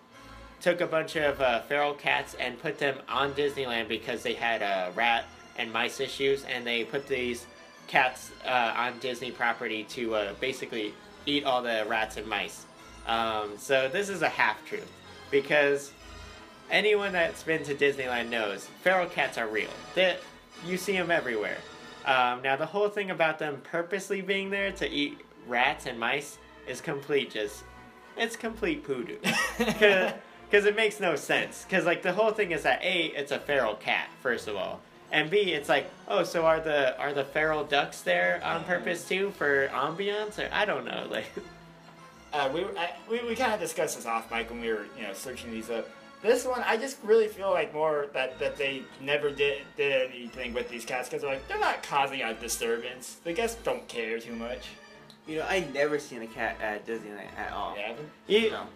[0.60, 4.62] took a bunch of uh, feral cats and put them on Disneyland because they had
[4.62, 5.26] uh, rat
[5.58, 7.46] and mice issues, and they put these
[7.86, 10.94] cats uh, on Disney property to uh, basically
[11.26, 12.66] eat all the rats and mice.
[13.06, 14.90] Um, so this is a half truth
[15.30, 15.92] because
[16.70, 19.70] anyone that's been to Disneyland knows feral cats are real.
[19.94, 20.16] They,
[20.64, 21.58] you see them everywhere.
[22.06, 26.38] Um, now the whole thing about them purposely being there to eat rats and mice
[26.66, 27.64] is complete just
[28.16, 29.18] it's complete poodoo
[29.58, 33.38] because it makes no sense because like the whole thing is that a it's a
[33.38, 34.80] feral cat first of all
[35.12, 39.06] and b it's like oh so are the are the feral ducks there on purpose
[39.08, 41.26] too for ambiance or i don't know like
[42.32, 45.04] Uh, we, I, we we kind of discussed this off mic when we were you
[45.06, 45.88] know searching these up.
[46.20, 50.52] This one, I just really feel like more that, that they never did did anything
[50.52, 53.18] with these cats because they're like they're not causing a disturbance.
[53.22, 54.66] The guests don't care too much.
[55.26, 57.74] You know, I never seen a cat at Disneyland at all.
[57.74, 58.08] Haven't.
[58.26, 58.66] you, No.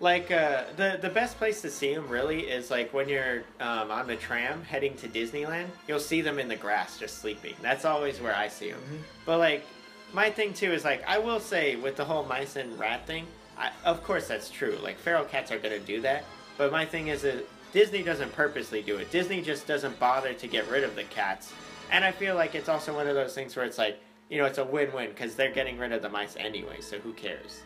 [0.00, 3.90] like uh, the the best place to see them really is like when you're um,
[3.90, 5.66] on the tram heading to Disneyland.
[5.86, 7.54] You'll see them in the grass just sleeping.
[7.62, 8.80] That's always where I see them.
[9.24, 9.64] But like
[10.12, 13.24] my thing too is like I will say with the whole mice and rat thing,
[13.56, 14.76] I, of course that's true.
[14.82, 16.24] Like feral cats are gonna do that.
[16.58, 19.10] But my thing is that Disney doesn't purposely do it.
[19.12, 21.52] Disney just doesn't bother to get rid of the cats.
[21.92, 23.98] And I feel like it's also one of those things where it's like
[24.32, 26.80] you know it's a win-win because they're getting rid of the mice anyway.
[26.80, 27.60] So who cares?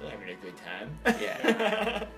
[0.00, 1.20] They're having a good time.
[1.20, 2.06] Yeah.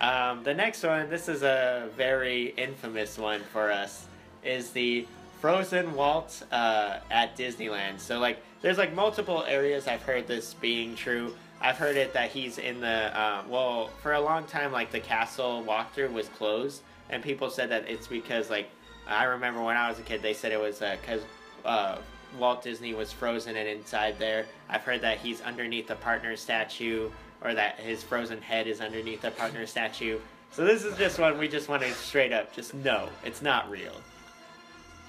[0.00, 4.06] Um, the next one, this is a very infamous one for us,
[4.42, 5.06] is the
[5.42, 8.00] Frozen Walt uh, at Disneyland.
[8.00, 11.36] So like, there's like multiple areas I've heard this being true.
[11.60, 14.72] I've heard it that he's in the uh, well for a long time.
[14.72, 16.80] Like the castle walkthrough was closed,
[17.10, 18.70] and people said that it's because like
[19.06, 21.20] I remember when I was a kid, they said it was because
[21.66, 21.98] uh,
[22.38, 24.46] Walt Disney was frozen and inside there.
[24.68, 27.10] I've heard that he's underneath the partner statue,
[27.42, 30.18] or that his frozen head is underneath the partner statue.
[30.50, 33.70] So this is just one we just want to straight up just no, it's not
[33.70, 33.92] real.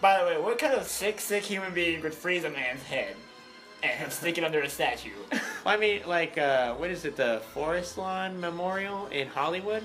[0.02, 3.16] By the way, what kind of sick, sick human being would freeze a man's head
[3.82, 5.12] and stick it under a statue?
[5.66, 9.84] Well, I mean, like, uh, what is it, the Forest Lawn Memorial in Hollywood?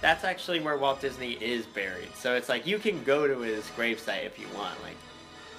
[0.00, 2.08] That's actually where Walt Disney is buried.
[2.14, 4.82] So it's like you can go to his gravesite if you want.
[4.82, 4.96] Like,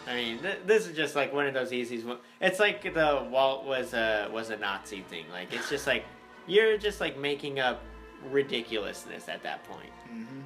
[0.10, 2.04] I mean, th- this is just like one of those easy.
[2.04, 2.20] Ones.
[2.42, 5.26] It's like the Walt was a was a Nazi thing.
[5.32, 6.04] Like, it's just like
[6.48, 7.82] you're just like making up
[8.32, 9.92] ridiculousness at that point.
[10.12, 10.42] Mm-hmm.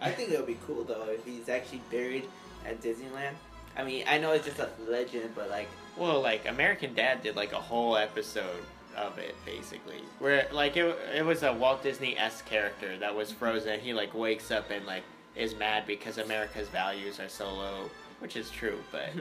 [0.00, 2.24] I think it would be cool though if he's actually buried
[2.66, 3.34] at Disneyland.
[3.76, 7.36] I mean, I know it's just a legend, but like, Well, like American Dad did
[7.36, 8.64] like a whole episode
[8.96, 13.30] of it basically, where like it it was a Walt Disney s character that was
[13.32, 13.80] frozen.
[13.80, 15.04] He like wakes up and like
[15.36, 17.90] is mad because America's values are so low,
[18.20, 19.08] which is true, but.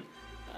[0.54, 0.58] uh,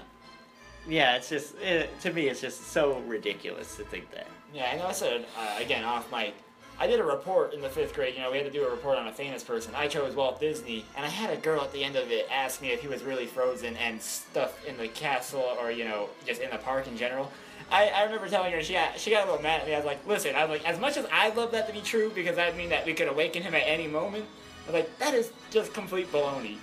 [0.88, 2.28] Yeah, it's just it, to me.
[2.28, 4.26] It's just so ridiculous to think that.
[4.52, 6.34] Yeah, and also, uh, again, off mic,
[6.78, 8.14] I did a report in the fifth grade.
[8.14, 9.72] You know, we had to do a report on a famous person.
[9.76, 12.60] I chose Walt Disney, and I had a girl at the end of it ask
[12.60, 16.40] me if he was really frozen and stuffed in the castle or, you know, just
[16.40, 17.30] in the park in general.
[17.70, 19.74] I, I remember telling her, she got, she got a little mad at me.
[19.74, 21.80] I was like, listen, I was like, as much as I'd love that to be
[21.80, 24.26] true, because that would mean that we could awaken him at any moment,
[24.64, 26.56] I was like, that is just complete baloney.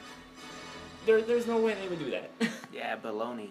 [1.06, 2.32] There, there's no way they would do that.
[2.74, 3.50] yeah, baloney.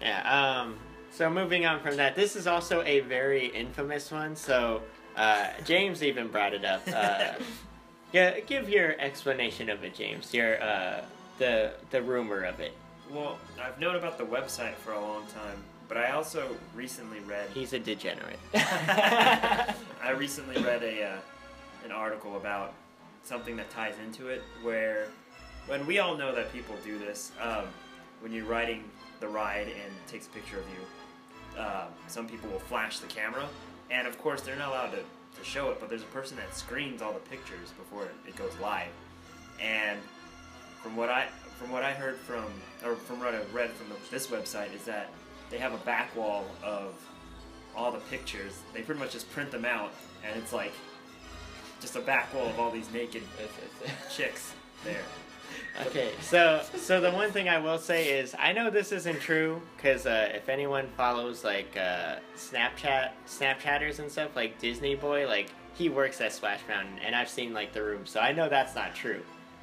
[0.00, 0.60] Yeah.
[0.60, 0.76] Um.
[1.10, 4.34] So moving on from that, this is also a very infamous one.
[4.34, 4.82] So
[5.16, 6.82] uh, James even brought it up.
[6.88, 7.34] Uh,
[8.12, 10.32] yeah, give your explanation of it, James.
[10.32, 11.04] Your uh,
[11.38, 12.74] the the rumor of it.
[13.10, 17.50] Well, I've known about the website for a long time, but I also recently read.
[17.52, 18.38] He's a degenerate.
[18.54, 21.16] I recently read a uh,
[21.84, 22.74] an article about
[23.24, 25.08] something that ties into it, where
[25.66, 27.66] when we all know that people do this, um,
[28.20, 28.84] when you're riding
[29.20, 33.46] the ride and takes a picture of you, uh, some people will flash the camera,
[33.90, 36.54] and of course they're not allowed to, to show it, but there's a person that
[36.54, 38.90] screens all the pictures before it, it goes live,
[39.60, 39.98] and
[40.82, 42.44] from what I from what I heard from
[42.84, 45.10] or from what I read from the, this website is that
[45.50, 46.94] they have a back wall of
[47.76, 48.58] all the pictures.
[48.74, 49.92] They pretty much just print them out,
[50.26, 50.72] and it's like
[51.82, 53.22] just a back wall of all these naked
[54.10, 55.00] chicks there.
[55.86, 59.60] Okay, so so the one thing I will say is I know this isn't true
[59.76, 65.50] because uh, if anyone follows like uh, Snapchat Snapchatters and stuff like Disney Boy, like
[65.74, 68.74] he works at Splash Mountain, and I've seen like the room, so I know that's
[68.74, 69.22] not true.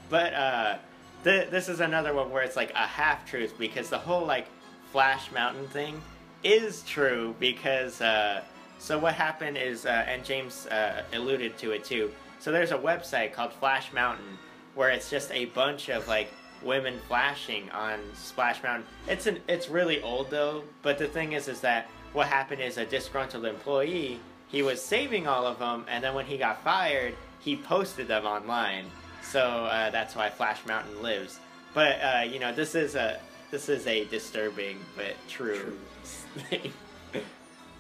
[0.10, 0.78] But uh,
[1.24, 4.48] th- this is another one where it's like a half truth because the whole like
[4.92, 6.02] Flash Mountain thing
[6.44, 8.42] is true because uh,
[8.80, 12.12] so what happened is uh, and James uh, alluded to it too.
[12.40, 14.38] So there's a website called Flash Mountain
[14.74, 16.32] where it's just a bunch of like
[16.64, 18.88] women flashing on Splash Mountain.
[19.08, 22.78] It's an it's really old though, but the thing is is that what happened is
[22.78, 27.16] a disgruntled employee, he was saving all of them and then when he got fired,
[27.40, 28.86] he posted them online.
[29.22, 31.40] So uh, that's why Flash Mountain lives.
[31.74, 33.20] But uh, you know, this is a
[33.52, 36.72] this is a disturbing but true, thing.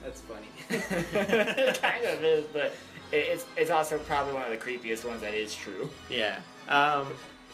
[0.03, 0.47] That's funny.
[0.69, 2.73] it kind of is, but
[3.11, 5.89] it's it's also probably one of the creepiest ones that is true.
[6.09, 6.39] Yeah.
[6.67, 7.07] Um,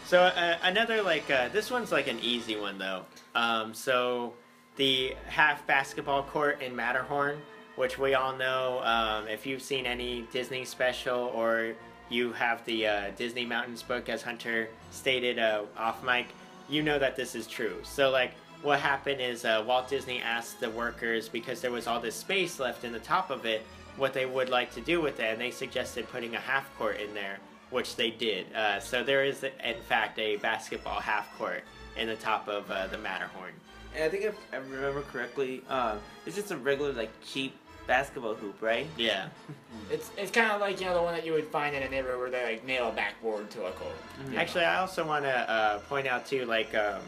[0.05, 3.03] so uh, another like uh, this one's like an easy one though.
[3.33, 4.33] Um, so
[4.75, 7.41] the half basketball court in Matterhorn,
[7.75, 11.73] which we all know, um, if you've seen any Disney special or
[12.09, 16.27] you have the uh, Disney Mountains book, as Hunter stated uh, off mic,
[16.69, 17.77] you know that this is true.
[17.83, 18.31] So like.
[18.65, 22.59] What happened is uh, Walt Disney asked the workers because there was all this space
[22.59, 23.61] left in the top of it,
[23.95, 26.99] what they would like to do with it, and they suggested putting a half court
[26.99, 27.37] in there
[27.69, 28.51] which they did.
[28.55, 31.63] Uh, so there is, in fact, a basketball half court
[31.95, 33.51] in the top of uh, the Matterhorn.
[33.93, 38.33] And I think if I remember correctly, um, it's just a regular like cheap basketball
[38.33, 38.87] hoop, right?
[38.97, 39.27] Yeah.
[39.91, 41.89] It's it's kind of like you know the one that you would find in a
[41.89, 43.93] neighborhood where they like nail a backboard to a court.
[44.35, 47.01] Actually, I also want to uh, point out too, like um,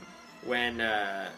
[0.46, 1.30] when uh,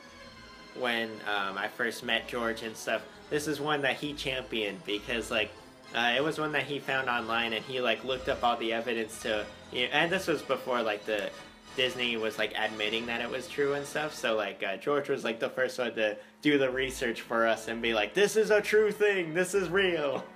[0.79, 3.01] when um, I first met George and stuff.
[3.29, 5.51] This is one that he championed because like
[5.95, 8.73] uh, it was one that he found online and he like looked up all the
[8.73, 9.45] evidence to.
[9.71, 11.29] You know, and this was before like the
[11.75, 14.13] Disney was like admitting that it was true and stuff.
[14.13, 17.67] So like uh, George was like the first one to do the research for us
[17.67, 19.33] and be like, "This is a true thing.
[19.33, 20.23] This is real."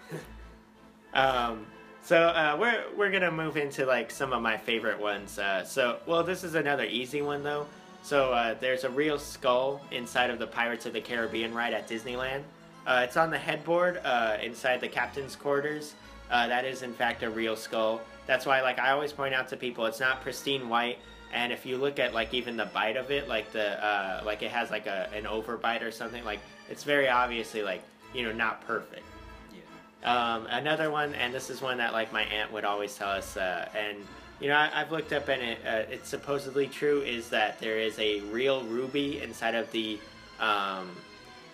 [1.16, 1.68] Um,
[2.04, 5.39] so uh, we're we're gonna move into like some of my favorite ones.
[5.39, 7.68] Uh, so well, this is another easy one though.
[8.04, 11.88] So uh, there's a real skull inside of the Pirates of the Caribbean ride at
[11.88, 12.41] Disneyland.
[12.86, 15.95] Uh, it's on the headboard uh, inside the captain's quarters.
[16.30, 18.01] Uh, that is in fact a real skull.
[18.28, 20.97] That's why like I always point out to people, it's not pristine white.
[21.34, 24.43] And if you look at like even the bite of it, like the uh, like
[24.43, 26.39] it has like a an overbite or something, like
[26.70, 27.82] it's very obviously like
[28.14, 29.04] you know not perfect.
[30.04, 33.38] Um, another one, and this is one that like my aunt would always tell us,
[33.38, 33.97] uh, and
[34.40, 37.80] you know I, I've looked up and it, uh, it's supposedly true is that there
[37.80, 40.00] is a real ruby inside of the,
[40.40, 40.92] um,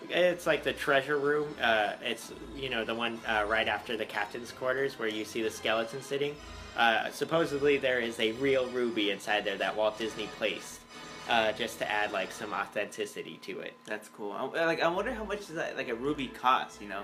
[0.08, 1.54] it's like the treasure room.
[1.60, 5.42] Uh, it's you know the one uh, right after the captain's quarters where you see
[5.42, 6.34] the skeleton sitting.
[6.76, 10.80] Uh, supposedly there is a real ruby inside there that Walt Disney placed.
[11.28, 13.74] Uh, just to add like some authenticity to it.
[13.84, 14.32] That's cool.
[14.32, 16.82] I, like I wonder how much does that like a ruby cost?
[16.82, 17.02] You know.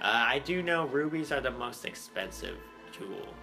[0.00, 2.56] Uh, I do know rubies are the most expensive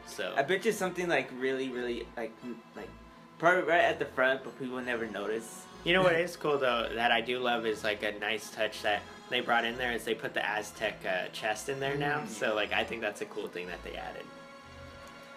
[0.05, 2.33] so I bet you something like really, really like
[2.75, 2.89] like
[3.37, 5.65] probably right at the front, but people never notice.
[5.83, 8.81] you know what is cool though that I do love is like a nice touch
[8.83, 12.23] that they brought in there is they put the Aztec uh, chest in there now.
[12.27, 14.25] So like I think that's a cool thing that they added.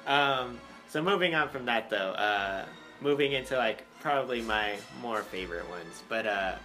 [0.06, 0.58] Um,
[0.88, 2.66] so moving on from that though, uh,
[3.00, 6.56] moving into like probably my more favorite ones, but uh,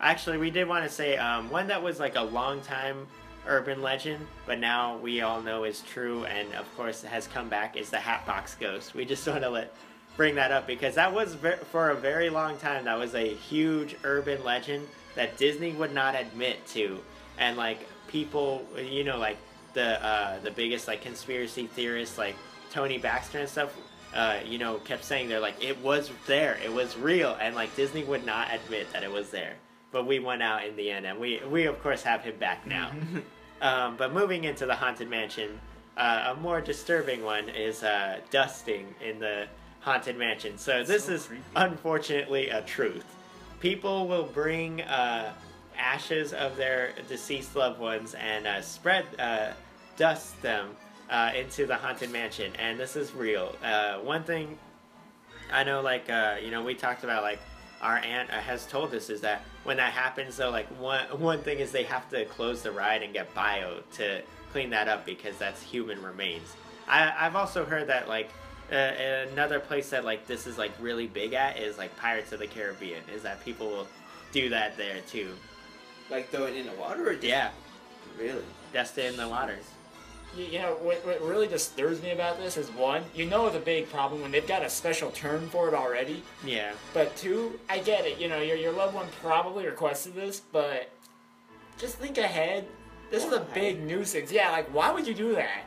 [0.00, 3.06] actually we did want to say um, one that was like a long time
[3.48, 7.76] urban legend, but now we all know is true, and of course has come back
[7.76, 8.94] is the Hatbox Ghost.
[8.94, 9.74] We just want to let
[10.16, 11.36] bring that up because that was
[11.70, 16.14] for a very long time that was a huge urban legend that Disney would not
[16.14, 17.00] admit to,
[17.38, 19.38] and like people, you know, like
[19.74, 22.34] the uh, the biggest like conspiracy theorists like
[22.70, 23.76] Tony Baxter and stuff.
[24.14, 27.74] Uh, you know, kept saying they're like it was there, it was real, and like
[27.76, 29.54] Disney would not admit that it was there.
[29.92, 32.66] But we went out in the end, and we we of course have him back
[32.66, 32.92] now.
[33.60, 35.58] Um, but moving into the haunted mansion,
[35.96, 39.46] uh, a more disturbing one is uh, dusting in the
[39.80, 40.58] haunted mansion.
[40.58, 41.42] So this so is creepy.
[41.54, 43.04] unfortunately a truth.
[43.60, 45.32] People will bring uh,
[45.78, 49.52] ashes of their deceased loved ones and uh, spread uh,
[49.96, 50.76] dust them
[51.08, 53.54] uh, into the haunted mansion, and this is real.
[53.62, 54.58] Uh, one thing
[55.52, 57.38] I know, like uh, you know, we talked about like
[57.80, 61.58] our aunt has told us is that when that happens, though, like one one thing
[61.58, 65.36] is they have to close the ride and get bio to clean that up because
[65.36, 66.54] that's human remains.
[66.88, 68.30] I, I've also heard that like
[68.72, 72.38] uh, another place that like this is like really big at is like Pirates of
[72.38, 73.02] the Caribbean.
[73.14, 73.86] Is that people will
[74.32, 75.30] do that there too?
[76.10, 77.50] Like throw it in the water or just Yeah,
[78.18, 78.44] really?
[78.72, 79.64] That's it in the waters.
[80.36, 83.56] You, you know, what, what really disturbs me about this is one, you know it's
[83.56, 86.22] a big problem when they've got a special term for it already.
[86.44, 88.18] Yeah, But two, I get it.
[88.18, 90.90] You know, your, your loved one probably requested this, but
[91.78, 92.66] just think ahead.
[93.10, 94.32] This is a big nuisance.
[94.32, 95.62] Yeah, like, why would you do that?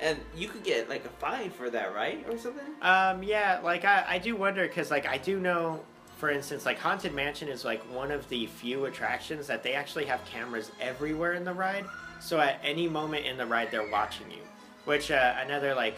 [0.00, 2.64] And you could get like a fine for that, right, or something?
[2.82, 5.80] Um, yeah, like I, I do wonder because like I do know,
[6.18, 10.04] for instance, like Haunted Mansion is like one of the few attractions that they actually
[10.06, 11.84] have cameras everywhere in the ride.
[12.20, 14.38] So at any moment in the ride, they're watching you.
[14.84, 15.96] Which uh, another like,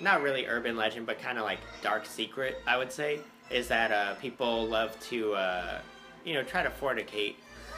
[0.00, 3.90] not really urban legend, but kind of like dark secret, I would say, is that
[3.90, 5.80] uh, people love to, uh,
[6.24, 7.34] you know, try to fornicate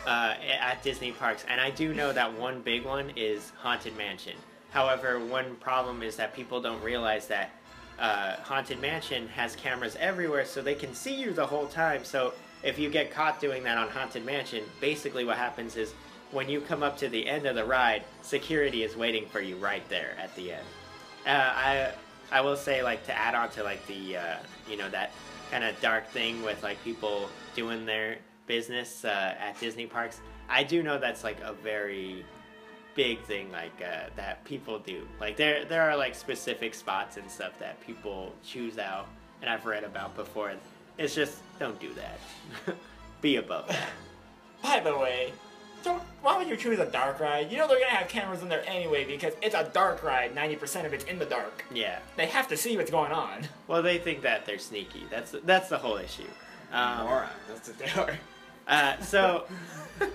[0.06, 1.44] uh, at Disney parks.
[1.48, 4.36] And I do know that one big one is Haunted Mansion.
[4.70, 7.50] However, one problem is that people don't realize that
[7.98, 12.04] uh, Haunted Mansion has cameras everywhere, so they can see you the whole time.
[12.04, 12.32] So
[12.62, 15.92] if you get caught doing that on Haunted Mansion, basically what happens is
[16.32, 19.56] when you come up to the end of the ride, security is waiting for you
[19.56, 20.66] right there at the end.
[21.26, 21.92] Uh, I
[22.32, 24.36] I will say like to add on to like the uh,
[24.68, 25.12] you know that
[25.50, 30.20] kind of dark thing with like people doing their business uh, at Disney parks.
[30.48, 32.24] I do know that's like a very
[32.94, 35.06] big thing like uh, that people do.
[35.20, 39.08] Like there there are like specific spots and stuff that people choose out,
[39.42, 40.52] and I've read about before.
[40.98, 42.76] It's just don't do that.
[43.20, 43.88] Be above that.
[44.62, 45.32] By the way,
[45.82, 47.50] don't, why would you choose a dark ride?
[47.50, 50.34] You know they're gonna have cameras in there anyway because it's a dark ride.
[50.34, 51.64] 90% of it's in the dark.
[51.72, 51.98] Yeah.
[52.16, 53.46] They have to see what's going on.
[53.68, 55.04] Well, they think that they're sneaky.
[55.10, 56.28] That's that's the whole issue.
[56.72, 57.30] Um, Morons.
[57.48, 58.18] That's what they are.
[58.68, 59.46] Uh, so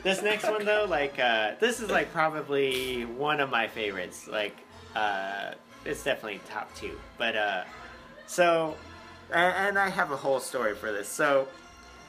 [0.02, 4.30] this next one though, like uh, this is like probably one of my favorites.
[4.30, 4.56] Like
[4.96, 5.52] uh,
[5.84, 6.98] it's definitely top two.
[7.18, 7.64] But uh,
[8.28, 8.76] so
[9.32, 11.10] and, and I have a whole story for this.
[11.10, 11.50] So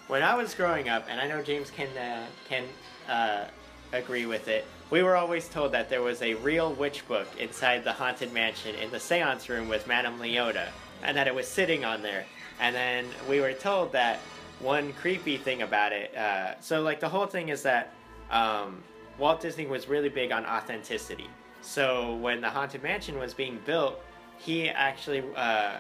[0.08, 2.64] when I was growing up, and I know James can uh, can
[3.08, 3.44] uh,
[3.92, 4.64] agree with it.
[4.90, 8.74] We were always told that there was a real witch book inside the haunted mansion
[8.76, 10.68] in the seance room with Madame Leota,
[11.02, 12.24] and that it was sitting on there.
[12.60, 14.20] And then we were told that
[14.60, 16.16] one creepy thing about it.
[16.16, 17.92] Uh, so like the whole thing is that
[18.30, 18.82] um,
[19.18, 21.28] Walt Disney was really big on authenticity.
[21.60, 24.00] So when the Haunted Mansion was being built,
[24.38, 25.78] he actually uh,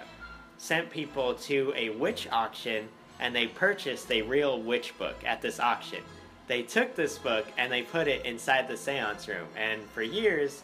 [0.58, 2.88] sent people to a witch auction
[3.20, 6.02] and they purchased a real witch book at this auction.
[6.46, 9.48] They took this book and they put it inside the seance room.
[9.56, 10.62] And for years,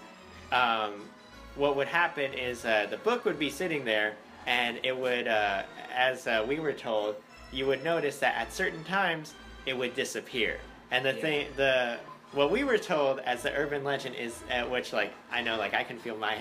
[0.53, 1.09] um,
[1.57, 4.15] what would happen is uh, the book would be sitting there
[4.47, 5.63] and it would, uh,
[5.95, 7.17] as uh, we were told,
[7.53, 9.35] you would notice that at certain times
[9.67, 10.59] it would disappear.
[10.91, 11.21] And the Yeah.
[11.21, 11.99] thing, the
[12.33, 15.75] what we were told as the urban legend is, at which like I know, like
[15.75, 16.39] I can feel my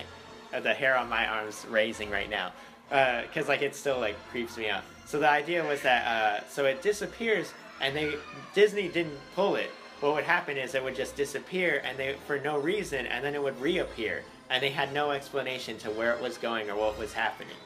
[0.54, 2.54] uh, the hair on my arms raising right now,
[2.90, 4.84] because like it still like creeps me out.
[5.12, 7.52] So the idea was that uh, so it disappears,
[7.82, 8.16] and they
[8.54, 9.70] Disney didn't pull it.
[10.00, 13.36] What would happen is it would just disappear, and they for no reason, and then
[13.36, 16.98] it would reappear, and they had no explanation to where it was going or what
[16.98, 17.58] was happening.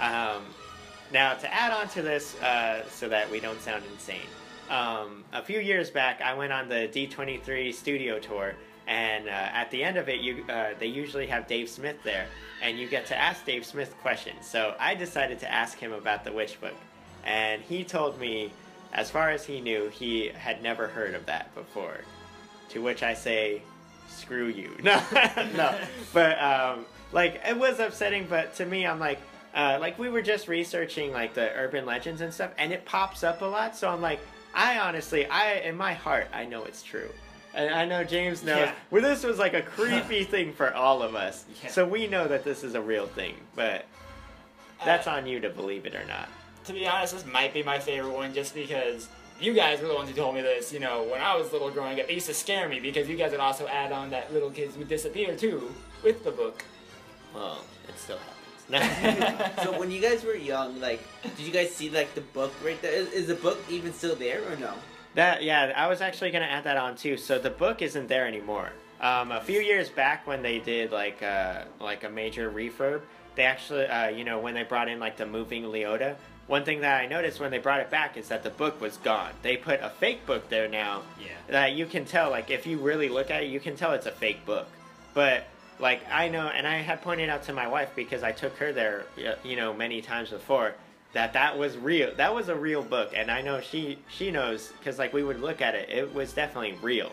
[0.00, 0.42] Um,
[1.12, 4.18] now, to add on to this, uh, so that we don't sound insane,
[4.68, 8.56] um, a few years back, I went on the D23 studio tour,
[8.88, 12.26] and uh, at the end of it, you uh, they usually have Dave Smith there,
[12.60, 14.48] and you get to ask Dave Smith questions.
[14.48, 16.74] So I decided to ask him about the Witch Book,
[17.24, 18.52] and he told me,
[18.92, 22.00] as far as he knew, he had never heard of that before.
[22.70, 23.62] To which I say,
[24.08, 24.70] screw you.
[24.82, 25.02] No,
[25.56, 25.78] no.
[26.12, 29.20] But um, like it was upsetting, but to me, I'm like,
[29.54, 33.22] uh, like we were just researching like the urban legends and stuff, and it pops
[33.24, 33.76] up a lot.
[33.76, 34.20] So I'm like,
[34.54, 37.10] I honestly, I in my heart, I know it's true.
[37.54, 38.58] And I know James knows.
[38.58, 38.74] Yeah.
[38.90, 41.44] Well, this was like a creepy thing for all of us.
[41.62, 41.70] Yeah.
[41.70, 43.86] So we know that this is a real thing, but
[44.84, 46.28] that's on you to believe it or not.
[46.64, 49.08] To be honest, this might be my favorite one just because
[49.40, 50.72] you guys were the ones who told me this.
[50.72, 53.16] You know, when I was little growing up, it used to scare me because you
[53.16, 56.64] guys would also add on that little kids would disappear too with the book.
[57.34, 58.34] Well, it still happens.
[59.62, 62.80] so when you guys were young, like, did you guys see like the book right
[62.82, 62.92] there?
[62.92, 64.74] Is, is the book even still there or no?
[65.14, 67.16] That yeah, I was actually gonna add that on too.
[67.16, 68.72] So the book isn't there anymore.
[69.00, 73.02] Um, a few years back, when they did like uh, like a major refurb,
[73.36, 76.16] they actually uh, you know when they brought in like the moving Leota.
[76.48, 78.96] One thing that I noticed when they brought it back is that the book was
[78.96, 79.32] gone.
[79.42, 81.02] They put a fake book there now.
[81.20, 81.28] Yeah.
[81.48, 84.06] That you can tell, like if you really look at it, you can tell it's
[84.06, 84.66] a fake book.
[85.14, 85.44] But
[85.78, 88.72] like I know, and I had pointed out to my wife because I took her
[88.72, 89.04] there,
[89.44, 90.74] you know, many times before
[91.12, 92.14] that that was real.
[92.16, 95.40] That was a real book, and I know she she knows because like we would
[95.40, 97.10] look at it, it was definitely real.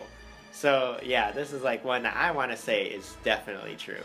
[0.52, 4.02] So yeah, this is like one that I want to say is definitely true.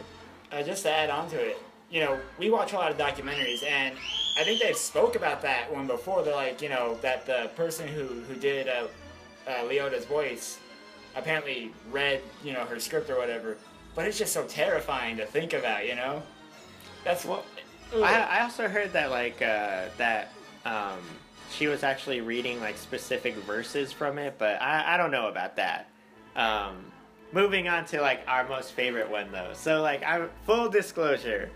[0.51, 1.57] Uh, just to add on to it,
[1.91, 3.95] you know, we watch a lot of documentaries, and
[4.37, 6.23] I think they spoke about that one before.
[6.23, 8.87] They're like, you know, that the person who who did uh,
[9.47, 10.57] uh, Leota's voice
[11.15, 13.57] apparently read, you know, her script or whatever.
[13.93, 16.23] But it's just so terrifying to think about, you know.
[17.03, 17.45] That's what.
[17.93, 20.31] I, I also heard that like uh, that
[20.63, 20.99] um,
[21.51, 25.57] she was actually reading like specific verses from it, but I, I don't know about
[25.57, 25.89] that.
[26.37, 26.85] Um,
[27.33, 29.51] moving on to like our most favorite one though.
[29.53, 31.49] So like I'm full disclosure,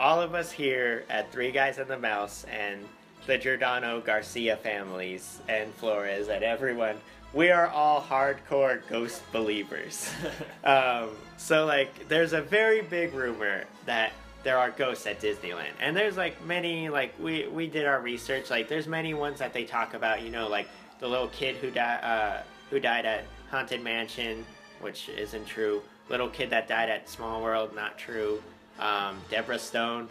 [0.00, 2.88] all of us here at Three Guys and the Mouse and
[3.26, 6.96] the Giordano Garcia families and Flores and everyone,
[7.34, 10.10] we are all hardcore ghost believers.
[10.64, 15.72] um, so like there's a very big rumor that there are ghosts at Disneyland.
[15.80, 19.52] And there's like many like we we did our research like there's many ones that
[19.52, 20.66] they talk about, you know, like
[20.98, 24.46] the little kid who died uh who died at Haunted Mansion,
[24.80, 25.82] which isn't true.
[26.08, 28.42] Little kid that died at Small World, not true.
[28.80, 30.08] Um, Deborah Stone,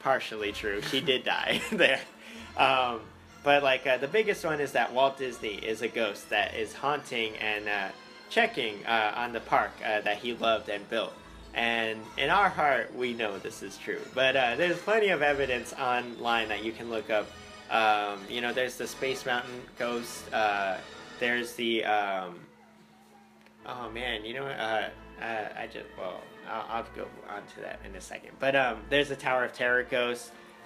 [0.00, 0.82] partially true.
[0.82, 2.00] She did die there.
[2.56, 3.00] Um,
[3.42, 6.74] but like uh, the biggest one is that Walt Disney is a ghost that is
[6.74, 7.88] haunting and uh,
[8.28, 11.12] checking uh, on the park uh, that he loved and built.
[11.54, 14.00] And in our heart, we know this is true.
[14.14, 17.26] But uh, there's plenty of evidence online that you can look up.
[17.70, 20.32] Um, you know, there's the Space Mountain ghost.
[20.32, 20.76] Uh,
[21.18, 22.40] there's the um,
[23.66, 24.60] oh man, you know what?
[24.60, 26.20] I just well,
[26.50, 28.32] I'll, I'll go on to that in a second.
[28.38, 29.86] But um, there's the Tower of Terror.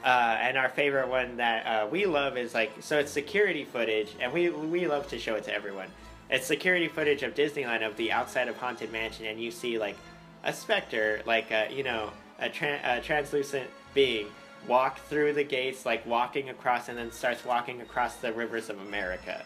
[0.05, 4.15] Uh, and our favorite one that uh, we love is like so it's security footage,
[4.21, 5.89] and we we love to show it to everyone.
[6.29, 9.97] It's security footage of Disneyland of the outside of Haunted Mansion, and you see like
[10.43, 14.27] a specter, like a, you know a, tran a translucent being
[14.69, 18.79] walk through the gates, like walking across, and then starts walking across the rivers of
[18.81, 19.45] America.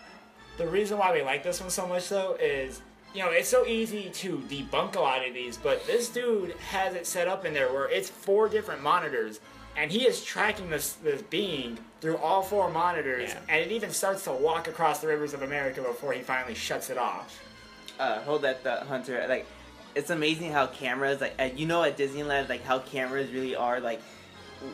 [0.56, 2.82] The reason why we like this one so much, though, is
[3.14, 6.94] you know it's so easy to debunk a lot of these, but this dude has
[6.94, 9.40] it set up in there where it's four different monitors,
[9.76, 13.40] and he is tracking this this being through all four monitors, Yeah.
[13.48, 16.90] and it even starts to walk across the rivers of America before he finally shuts
[16.90, 17.42] it off.
[17.98, 19.26] Uh, hold that thought, Hunter.
[19.28, 19.44] Like,
[19.96, 23.80] it's amazing how cameras, like, uh, you know, at Disneyland, like how cameras really are.
[23.80, 24.00] Like,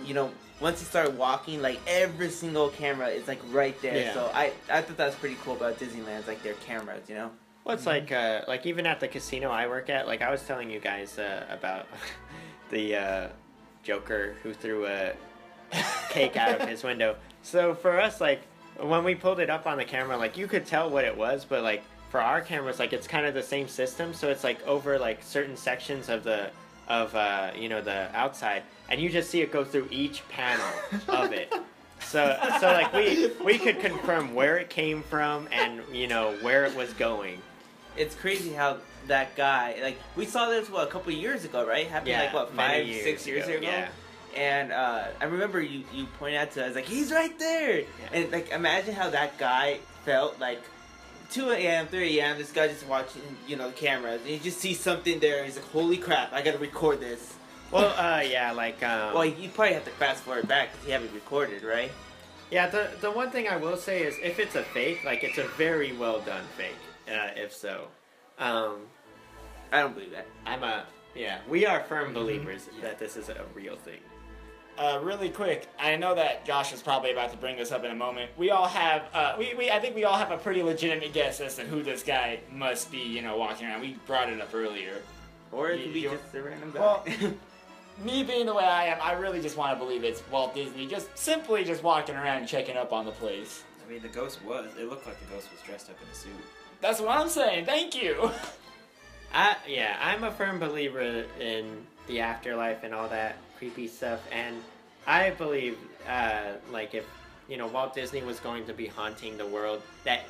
[0.04, 0.30] you know,
[0.60, 3.96] once you start walking, like every single camera is like right there.
[3.96, 4.12] Yeah.
[4.12, 7.30] So I, I thought that was pretty cool about Disneyland, like their cameras, you know.
[7.64, 10.42] Well, it's like uh, like even at the casino I work at, like I was
[10.42, 11.86] telling you guys uh, about
[12.70, 13.28] the uh,
[13.82, 15.12] Joker who threw a
[16.10, 17.16] cake out of his window.
[17.42, 18.42] So for us, like
[18.78, 21.46] when we pulled it up on the camera, like you could tell what it was,
[21.46, 24.12] but like for our cameras, like it's kind of the same system.
[24.12, 26.50] So it's like over like certain sections of the
[26.86, 30.66] of uh, you know the outside, and you just see it go through each panel
[31.08, 31.50] of it.
[32.00, 36.66] So so like we we could confirm where it came from and you know where
[36.66, 37.40] it was going.
[37.96, 41.66] It's crazy how that guy, like, we saw this, what, a couple of years ago,
[41.66, 41.86] right?
[41.86, 43.58] Happened, Yeah, like, what, five, six years ago?
[43.62, 43.88] Yeah.
[44.36, 47.84] And uh, I remember you, you pointed out to us, like, he's right there!
[48.12, 50.62] And, like, imagine how that guy felt, like,
[51.30, 54.58] 2 a.m., 3 a.m., this guy just watching, you know, the cameras, and you just
[54.58, 57.34] see something there, he's like, holy crap, I gotta record this.
[57.70, 60.92] Well, uh, yeah, like um, Well, you probably have to fast forward back because you
[60.92, 61.90] haven't recorded, right?
[62.50, 65.38] Yeah, the the one thing I will say is if it's a fake, like it's
[65.38, 66.76] a very well done fake.
[67.08, 67.88] Uh, if so,
[68.38, 68.82] um,
[69.72, 70.26] I don't believe that.
[70.46, 71.38] I'm a yeah.
[71.48, 74.00] We are firm believers that this is a real thing.
[74.76, 77.92] Uh, really quick, I know that Josh is probably about to bring this up in
[77.92, 78.32] a moment.
[78.36, 81.40] We all have, uh, we, we, I think we all have a pretty legitimate guess
[81.40, 83.82] as to who this guy must be, you know, walking around.
[83.82, 84.94] We brought it up earlier.
[85.52, 86.80] Or it could be just a random guy.
[86.80, 87.04] Well,
[88.04, 90.88] me being the way I am, I really just want to believe it's Walt Disney,
[90.88, 93.62] just simply just walking around and checking up on the place.
[93.86, 94.66] I mean, the ghost was.
[94.76, 96.32] It looked like the ghost was dressed up in a suit.
[96.84, 97.64] That's what I'm saying.
[97.64, 98.30] Thank you.
[99.34, 101.78] I yeah, I'm a firm believer in
[102.08, 104.56] the afterlife and all that creepy stuff, and
[105.06, 107.06] I believe uh, like if
[107.48, 110.24] you know Walt Disney was going to be haunting the world, that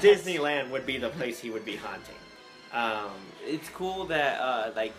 [0.00, 2.16] Disneyland would be the place he would be haunting.
[2.72, 3.12] Um,
[3.44, 4.92] it's cool that uh like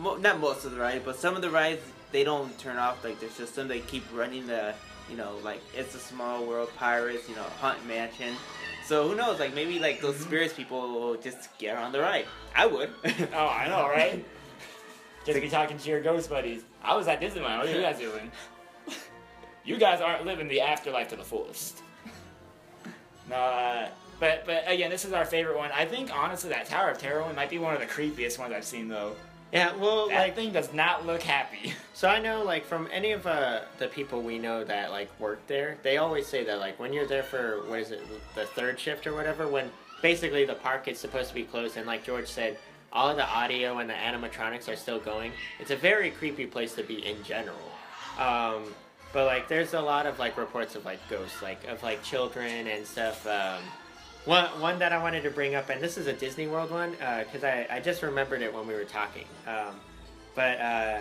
[0.00, 3.04] mo- not most of the rides but some of the rides they don't turn off
[3.04, 4.74] like their system they keep running the
[5.10, 8.34] you know like it's a small world pirates you know haunt mansion
[8.88, 12.24] so who knows like maybe like those spirits people will just get on the ride
[12.54, 12.90] i would
[13.34, 14.24] oh, I know, right?
[15.26, 16.62] Just be talking to your ghost buddies.
[16.82, 17.58] I was at Disneyland.
[17.58, 18.32] What are you guys doing?
[19.62, 21.82] You guys aren't living the afterlife to the fullest.
[23.28, 25.70] No, uh, but but again, this is our favorite one.
[25.74, 28.54] I think honestly, that Tower of Terror one might be one of the creepiest ones
[28.54, 29.16] I've seen though.
[29.52, 31.72] Yeah, well, That like thing does not look happy.
[31.98, 35.44] So I know, like, from any of uh, the people we know that like work
[35.48, 38.00] there, they always say that like when you're there for what is it,
[38.36, 39.68] the third shift or whatever, when
[40.00, 42.56] basically the park is supposed to be closed, and like George said,
[42.92, 45.32] all of the audio and the animatronics are still going.
[45.58, 47.58] It's a very creepy place to be in general.
[48.16, 48.72] Um,
[49.12, 52.68] but like, there's a lot of like reports of like ghosts, like of like children
[52.68, 53.26] and stuff.
[53.26, 53.60] Um,
[54.28, 56.90] one, one that I wanted to bring up, and this is a Disney World one,
[56.92, 59.24] because I, I just remembered it when we were talking.
[59.46, 59.80] Um,
[60.34, 61.00] but uh,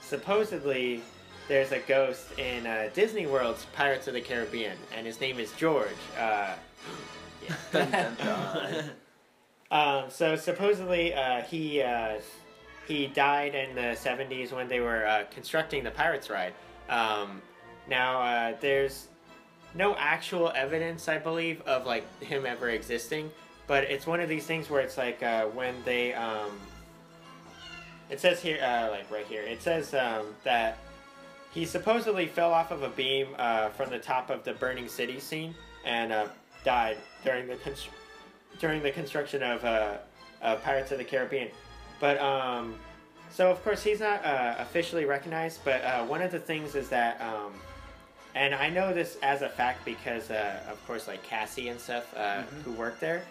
[0.00, 1.00] supposedly
[1.48, 5.52] there's a ghost in uh, Disney World's Pirates of the Caribbean, and his name is
[5.52, 5.88] George.
[6.18, 6.54] Uh,
[7.70, 8.90] Dun, dun, dun.
[9.70, 12.18] um, so supposedly uh, he uh,
[12.88, 16.54] he died in the 70s when they were uh, constructing the Pirates ride.
[16.88, 17.40] Um,
[17.88, 19.06] now uh, there's
[19.76, 23.30] no actual evidence, I believe, of like him ever existing,
[23.66, 26.50] but it's one of these things where it's like uh, when they um,
[28.08, 30.78] it says here, uh, like right here, it says um, that
[31.50, 35.18] he supposedly fell off of a beam uh, from the top of the burning city
[35.18, 35.54] scene
[35.84, 36.26] and uh,
[36.64, 37.88] died during the constr-
[38.58, 39.96] during the construction of uh,
[40.42, 41.48] uh, Pirates of the Caribbean.
[42.00, 42.76] But um,
[43.30, 45.60] so of course he's not uh, officially recognized.
[45.64, 47.52] But uh, one of the things is that, um,
[48.36, 52.14] and I know this as a fact because uh, of course like Cassie and stuff
[52.14, 53.22] uh, who work there,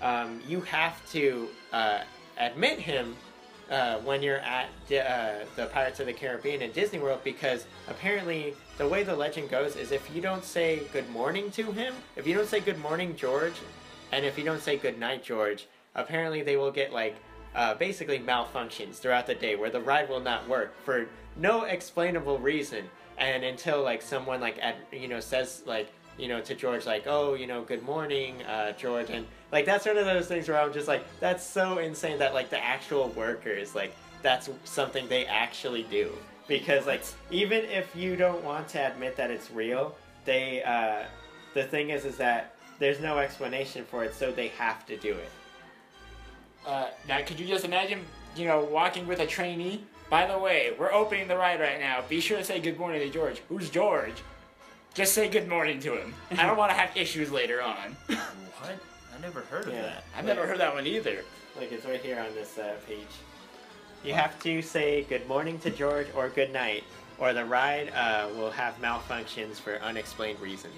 [0.00, 1.98] um, you have to uh,
[2.38, 3.16] admit him
[3.70, 7.66] uh, when you're at the, uh, the Pirates of the Caribbean in Disney World because
[7.88, 11.94] apparently the way the legend goes is if you don't say good morning to him,
[12.14, 13.54] if you don't say good morning, George,
[14.12, 17.16] and if you don't say good night, George, apparently they will get like
[17.56, 21.06] uh, basically malfunctions throughout the day where the ride will not work for
[21.36, 22.88] no explainable reason.
[23.22, 27.04] And until like someone like at you know says like you know to George like
[27.06, 30.60] oh you know good morning uh, George and like that's one of those things where
[30.60, 33.92] I'm just like that's so insane that like the actual workers like
[34.22, 36.10] that's something they actually do
[36.48, 39.94] because like even if you don't want to admit that it's real
[40.24, 41.04] they uh,
[41.54, 45.12] the thing is is that there's no explanation for it so they have to do
[45.14, 45.30] it
[46.66, 48.00] Uh, now, could you just imagine,
[48.36, 49.84] you know, walking with a trainee?
[50.12, 52.04] By the way, we're opening the ride right now.
[52.06, 53.40] Be sure to say good morning to George.
[53.48, 54.12] Who's George?
[54.92, 56.14] Just say good morning to him.
[56.32, 57.96] I don't want to have issues later on.
[58.60, 58.78] What?
[59.16, 59.82] I never heard of Yeah.
[59.82, 60.04] that.
[60.14, 61.24] I've never heard that one either.
[61.58, 63.08] Like it's right here on this uh, page.
[64.04, 66.84] You have to say good morning to George or good night,
[67.18, 70.76] or the ride uh, will have malfunctions for unexplained reasoning.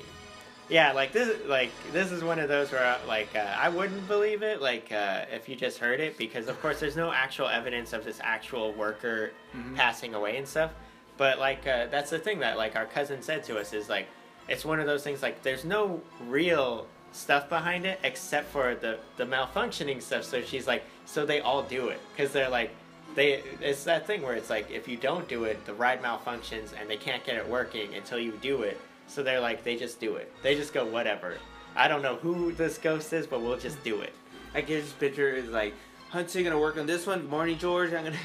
[0.69, 4.09] Yeah, like this, like this is one of those where uh, like uh, I wouldn't
[4.09, 7.49] believe it, like uh, if you just heard it, because of course there's no actual
[7.49, 9.33] evidence of this actual worker
[9.77, 10.73] passing away and stuff.
[11.17, 14.09] But like uh, that's the thing that like our cousin said to us is like
[14.49, 18.99] it's one of those things like there's no real stuff behind it except for the
[19.17, 20.25] the malfunctioning stuff.
[20.25, 22.71] So she's like, so they all do it because they're like
[23.15, 26.73] they it's that thing where it's like if you don't do it, the ride malfunctions
[26.79, 28.81] and they can't get it working until you do it.
[29.07, 30.33] So they're like they just do it.
[30.43, 31.37] They just go whatever.
[31.77, 34.13] I don't know who this ghost is, but we'll just do it.
[34.55, 35.75] I get this picture is like,
[36.11, 37.29] Hunter, you gonna work on this one?
[37.29, 37.93] Morning, George.
[37.93, 38.17] I'm gonna.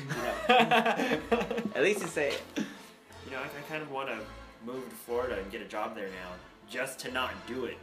[0.47, 1.45] You know.
[1.75, 2.41] At least you say it.
[3.25, 4.19] You know, I, I kind of want to
[4.65, 6.32] move to Florida and get a job there now,
[6.69, 7.77] just to not do it,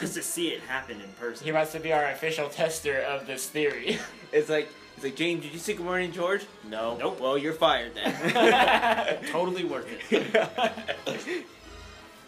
[0.00, 1.44] just to see it happen in person.
[1.44, 3.98] He wants to be our official tester of this theory.
[4.32, 5.42] It's like it's like James.
[5.44, 6.44] Did you say good morning, George?
[6.68, 6.96] No.
[6.96, 7.20] Nope.
[7.20, 9.22] Well, you're fired then.
[9.30, 11.46] Totally worth it.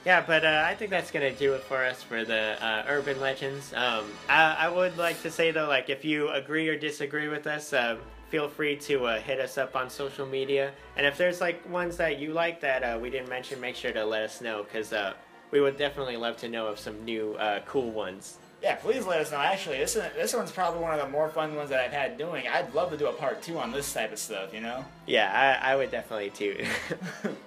[0.07, 3.21] Yeah, but uh, I think that's gonna do it for us for the uh, urban
[3.21, 3.75] legends.
[3.75, 7.49] Um, I, I would like to say though, like if you agree or disagree with
[7.49, 7.97] us, uh,
[8.29, 10.71] feel free to uh, hit us up on social media.
[10.97, 13.91] And if there's like ones that you like that uh, we didn't mention, make sure
[13.91, 15.15] to let us know because uh,
[15.51, 18.39] we would definitely love to know of some new uh, cool ones.
[18.63, 19.39] yeah, please let us know.
[19.39, 22.17] Actually, this is, this one's probably one of the more fun ones that I've had
[22.17, 22.47] doing.
[22.47, 24.55] I'd love to do a part two on this type of stuff.
[24.55, 24.85] You know.
[25.07, 26.65] Yeah, I, I would definitely too.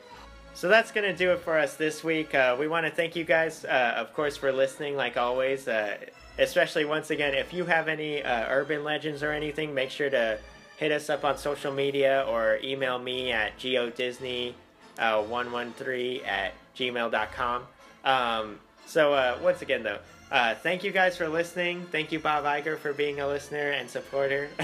[0.53, 2.35] so that's going to do it for us this week.
[2.35, 5.67] Uh, we want to thank you guys, uh, of course, for listening, like always.
[5.67, 5.97] Uh,
[6.37, 10.37] especially once again, if you have any uh, urban legends or anything, make sure to
[10.77, 17.63] hit us up on social media or email me at giodisney113 at gmail.com.
[18.05, 19.99] Um, so uh, once again, though,
[20.31, 21.85] uh, thank you guys for listening.
[21.91, 24.49] Thank you, Bob Iger, for being a listener and supporter.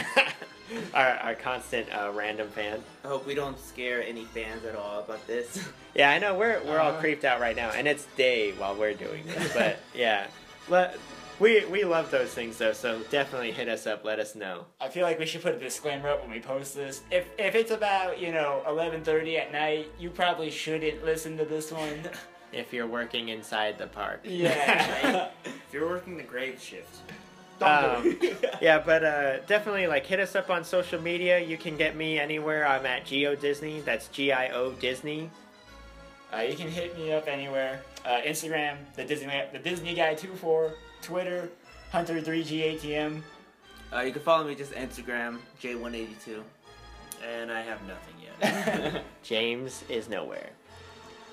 [0.94, 2.82] our, our constant uh, random fan.
[3.04, 5.68] I hope we don't scare any fans at all about this.
[5.96, 7.00] Yeah, I know we're we're all Uh-huh.
[7.00, 9.54] creeped out right now, and it's day while we're doing this.
[9.58, 10.28] But yeah,
[10.70, 10.98] but
[11.40, 14.04] we we love those things though, so definitely hit us up.
[14.04, 14.66] Let us know.
[14.82, 17.02] I feel like we should put a disclaimer up when we post this.
[17.12, 21.72] If if it's about you know 11:30 at night, you probably shouldn't listen to this
[21.72, 22.10] one.
[22.52, 24.20] If you're working inside the park.
[24.26, 25.30] Yeah.
[25.46, 26.94] If you're working the grave shift,
[27.60, 28.56] Don't do Um, it.
[28.62, 31.40] yeah, but uh, definitely like hit us up on social media.
[31.40, 32.68] You can get me anywhere.
[32.68, 33.82] I'm at Gio Disney.
[33.82, 35.30] That's G I O Disney.
[36.34, 37.82] Uh, you can hit me up anywhere.
[38.04, 41.50] Uh, Instagram, the Disney the Disney Guy 24, Twitter,
[41.94, 43.22] Hunter3GATM.
[43.94, 46.42] Uh, you can follow me just Instagram J182.
[47.24, 49.04] and I have nothing yet.
[49.24, 50.50] James is nowhere.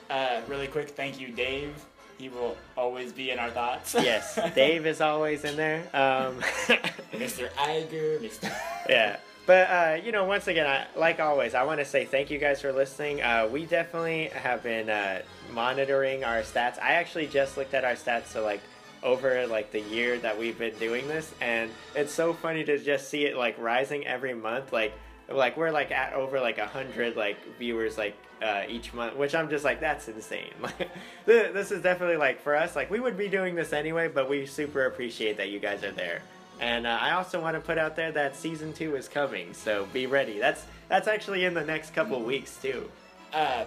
[0.09, 1.75] Uh, really quick, thank you, Dave.
[2.23, 3.97] He will always be in our thoughts.
[4.01, 5.81] Yes, Dave is always in there.
[5.93, 6.39] Um,
[7.11, 7.51] Mr.
[7.55, 8.45] Iger, Mr.
[8.89, 12.31] yeah but uh, you know once again I, like always i want to say thank
[12.31, 17.27] you guys for listening uh, we definitely have been uh, monitoring our stats i actually
[17.27, 18.61] just looked at our stats so like
[19.03, 23.09] over like the year that we've been doing this and it's so funny to just
[23.09, 24.93] see it like rising every month like
[25.35, 29.35] like we're like at over like a hundred like viewers like uh, each month which
[29.35, 30.91] i'm just like that's insane like
[31.25, 34.45] this is definitely like for us like we would be doing this anyway but we
[34.47, 36.23] super appreciate that you guys are there
[36.61, 39.87] and uh, I also want to put out there that season two is coming, so
[39.93, 40.39] be ready.
[40.39, 42.89] That's that's actually in the next couple weeks too.
[43.33, 43.65] uh,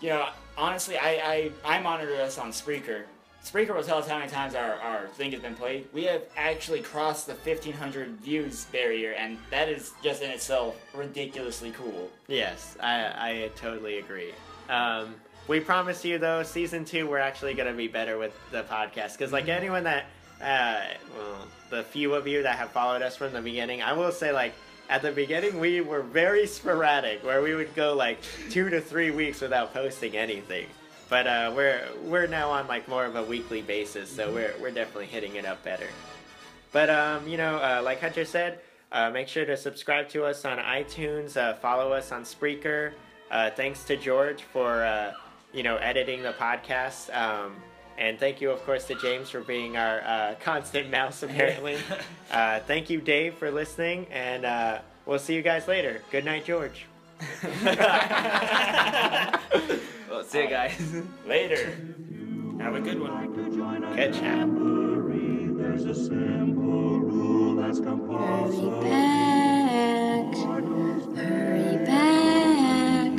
[0.00, 3.04] you know, honestly, I, I, I monitor us on Spreaker.
[3.44, 5.86] Spreaker will tell us how many times our, our thing has been played.
[5.92, 11.70] We have actually crossed the 1500 views barrier, and that is just in itself ridiculously
[11.72, 12.10] cool.
[12.26, 14.32] Yes, I I totally agree.
[14.70, 15.14] Um,
[15.46, 19.30] we promise you though, season two we're actually gonna be better with the podcast because
[19.30, 20.06] like anyone that
[20.40, 20.80] uh,
[21.14, 24.32] well, the few of you that have followed us from the beginning, I will say
[24.32, 24.54] like.
[24.86, 28.18] At the beginning, we were very sporadic, where we would go like
[28.50, 30.66] two to three weeks without posting anything.
[31.08, 34.70] But uh, we're we're now on like more of a weekly basis, so we're we're
[34.70, 35.88] definitely hitting it up better.
[36.72, 40.44] But um, you know, uh, like Hunter said, uh, make sure to subscribe to us
[40.44, 41.36] on iTunes.
[41.36, 42.92] Uh, follow us on Spreaker.
[43.30, 45.12] Uh, thanks to George for uh,
[45.52, 47.14] you know editing the podcast.
[47.14, 47.56] Um,
[47.96, 51.22] and thank you, of course, to James for being our uh, constant mouse.
[51.22, 51.76] Apparently,
[52.32, 56.02] uh, thank you, Dave, for listening, and uh, we'll see you guys later.
[56.10, 56.86] Good night, George.
[60.14, 60.80] Well, see you guys.
[61.26, 61.76] Later.
[62.60, 63.34] Have a good one.
[63.96, 64.46] Catch ya.
[65.58, 70.36] There's a simple rule that's Hurry back,
[71.16, 73.18] hurry back.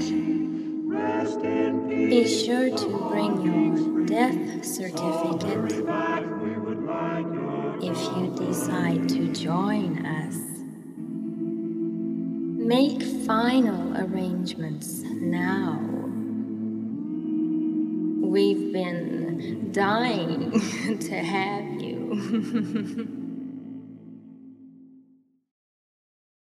[0.87, 2.09] Rest in peace.
[2.09, 5.57] Be sure to bring your death certificate
[6.41, 10.54] We would like your if you decide to join us.
[12.65, 15.79] Make final arrangements now.
[18.27, 20.51] We've been dying
[20.99, 23.21] to have you.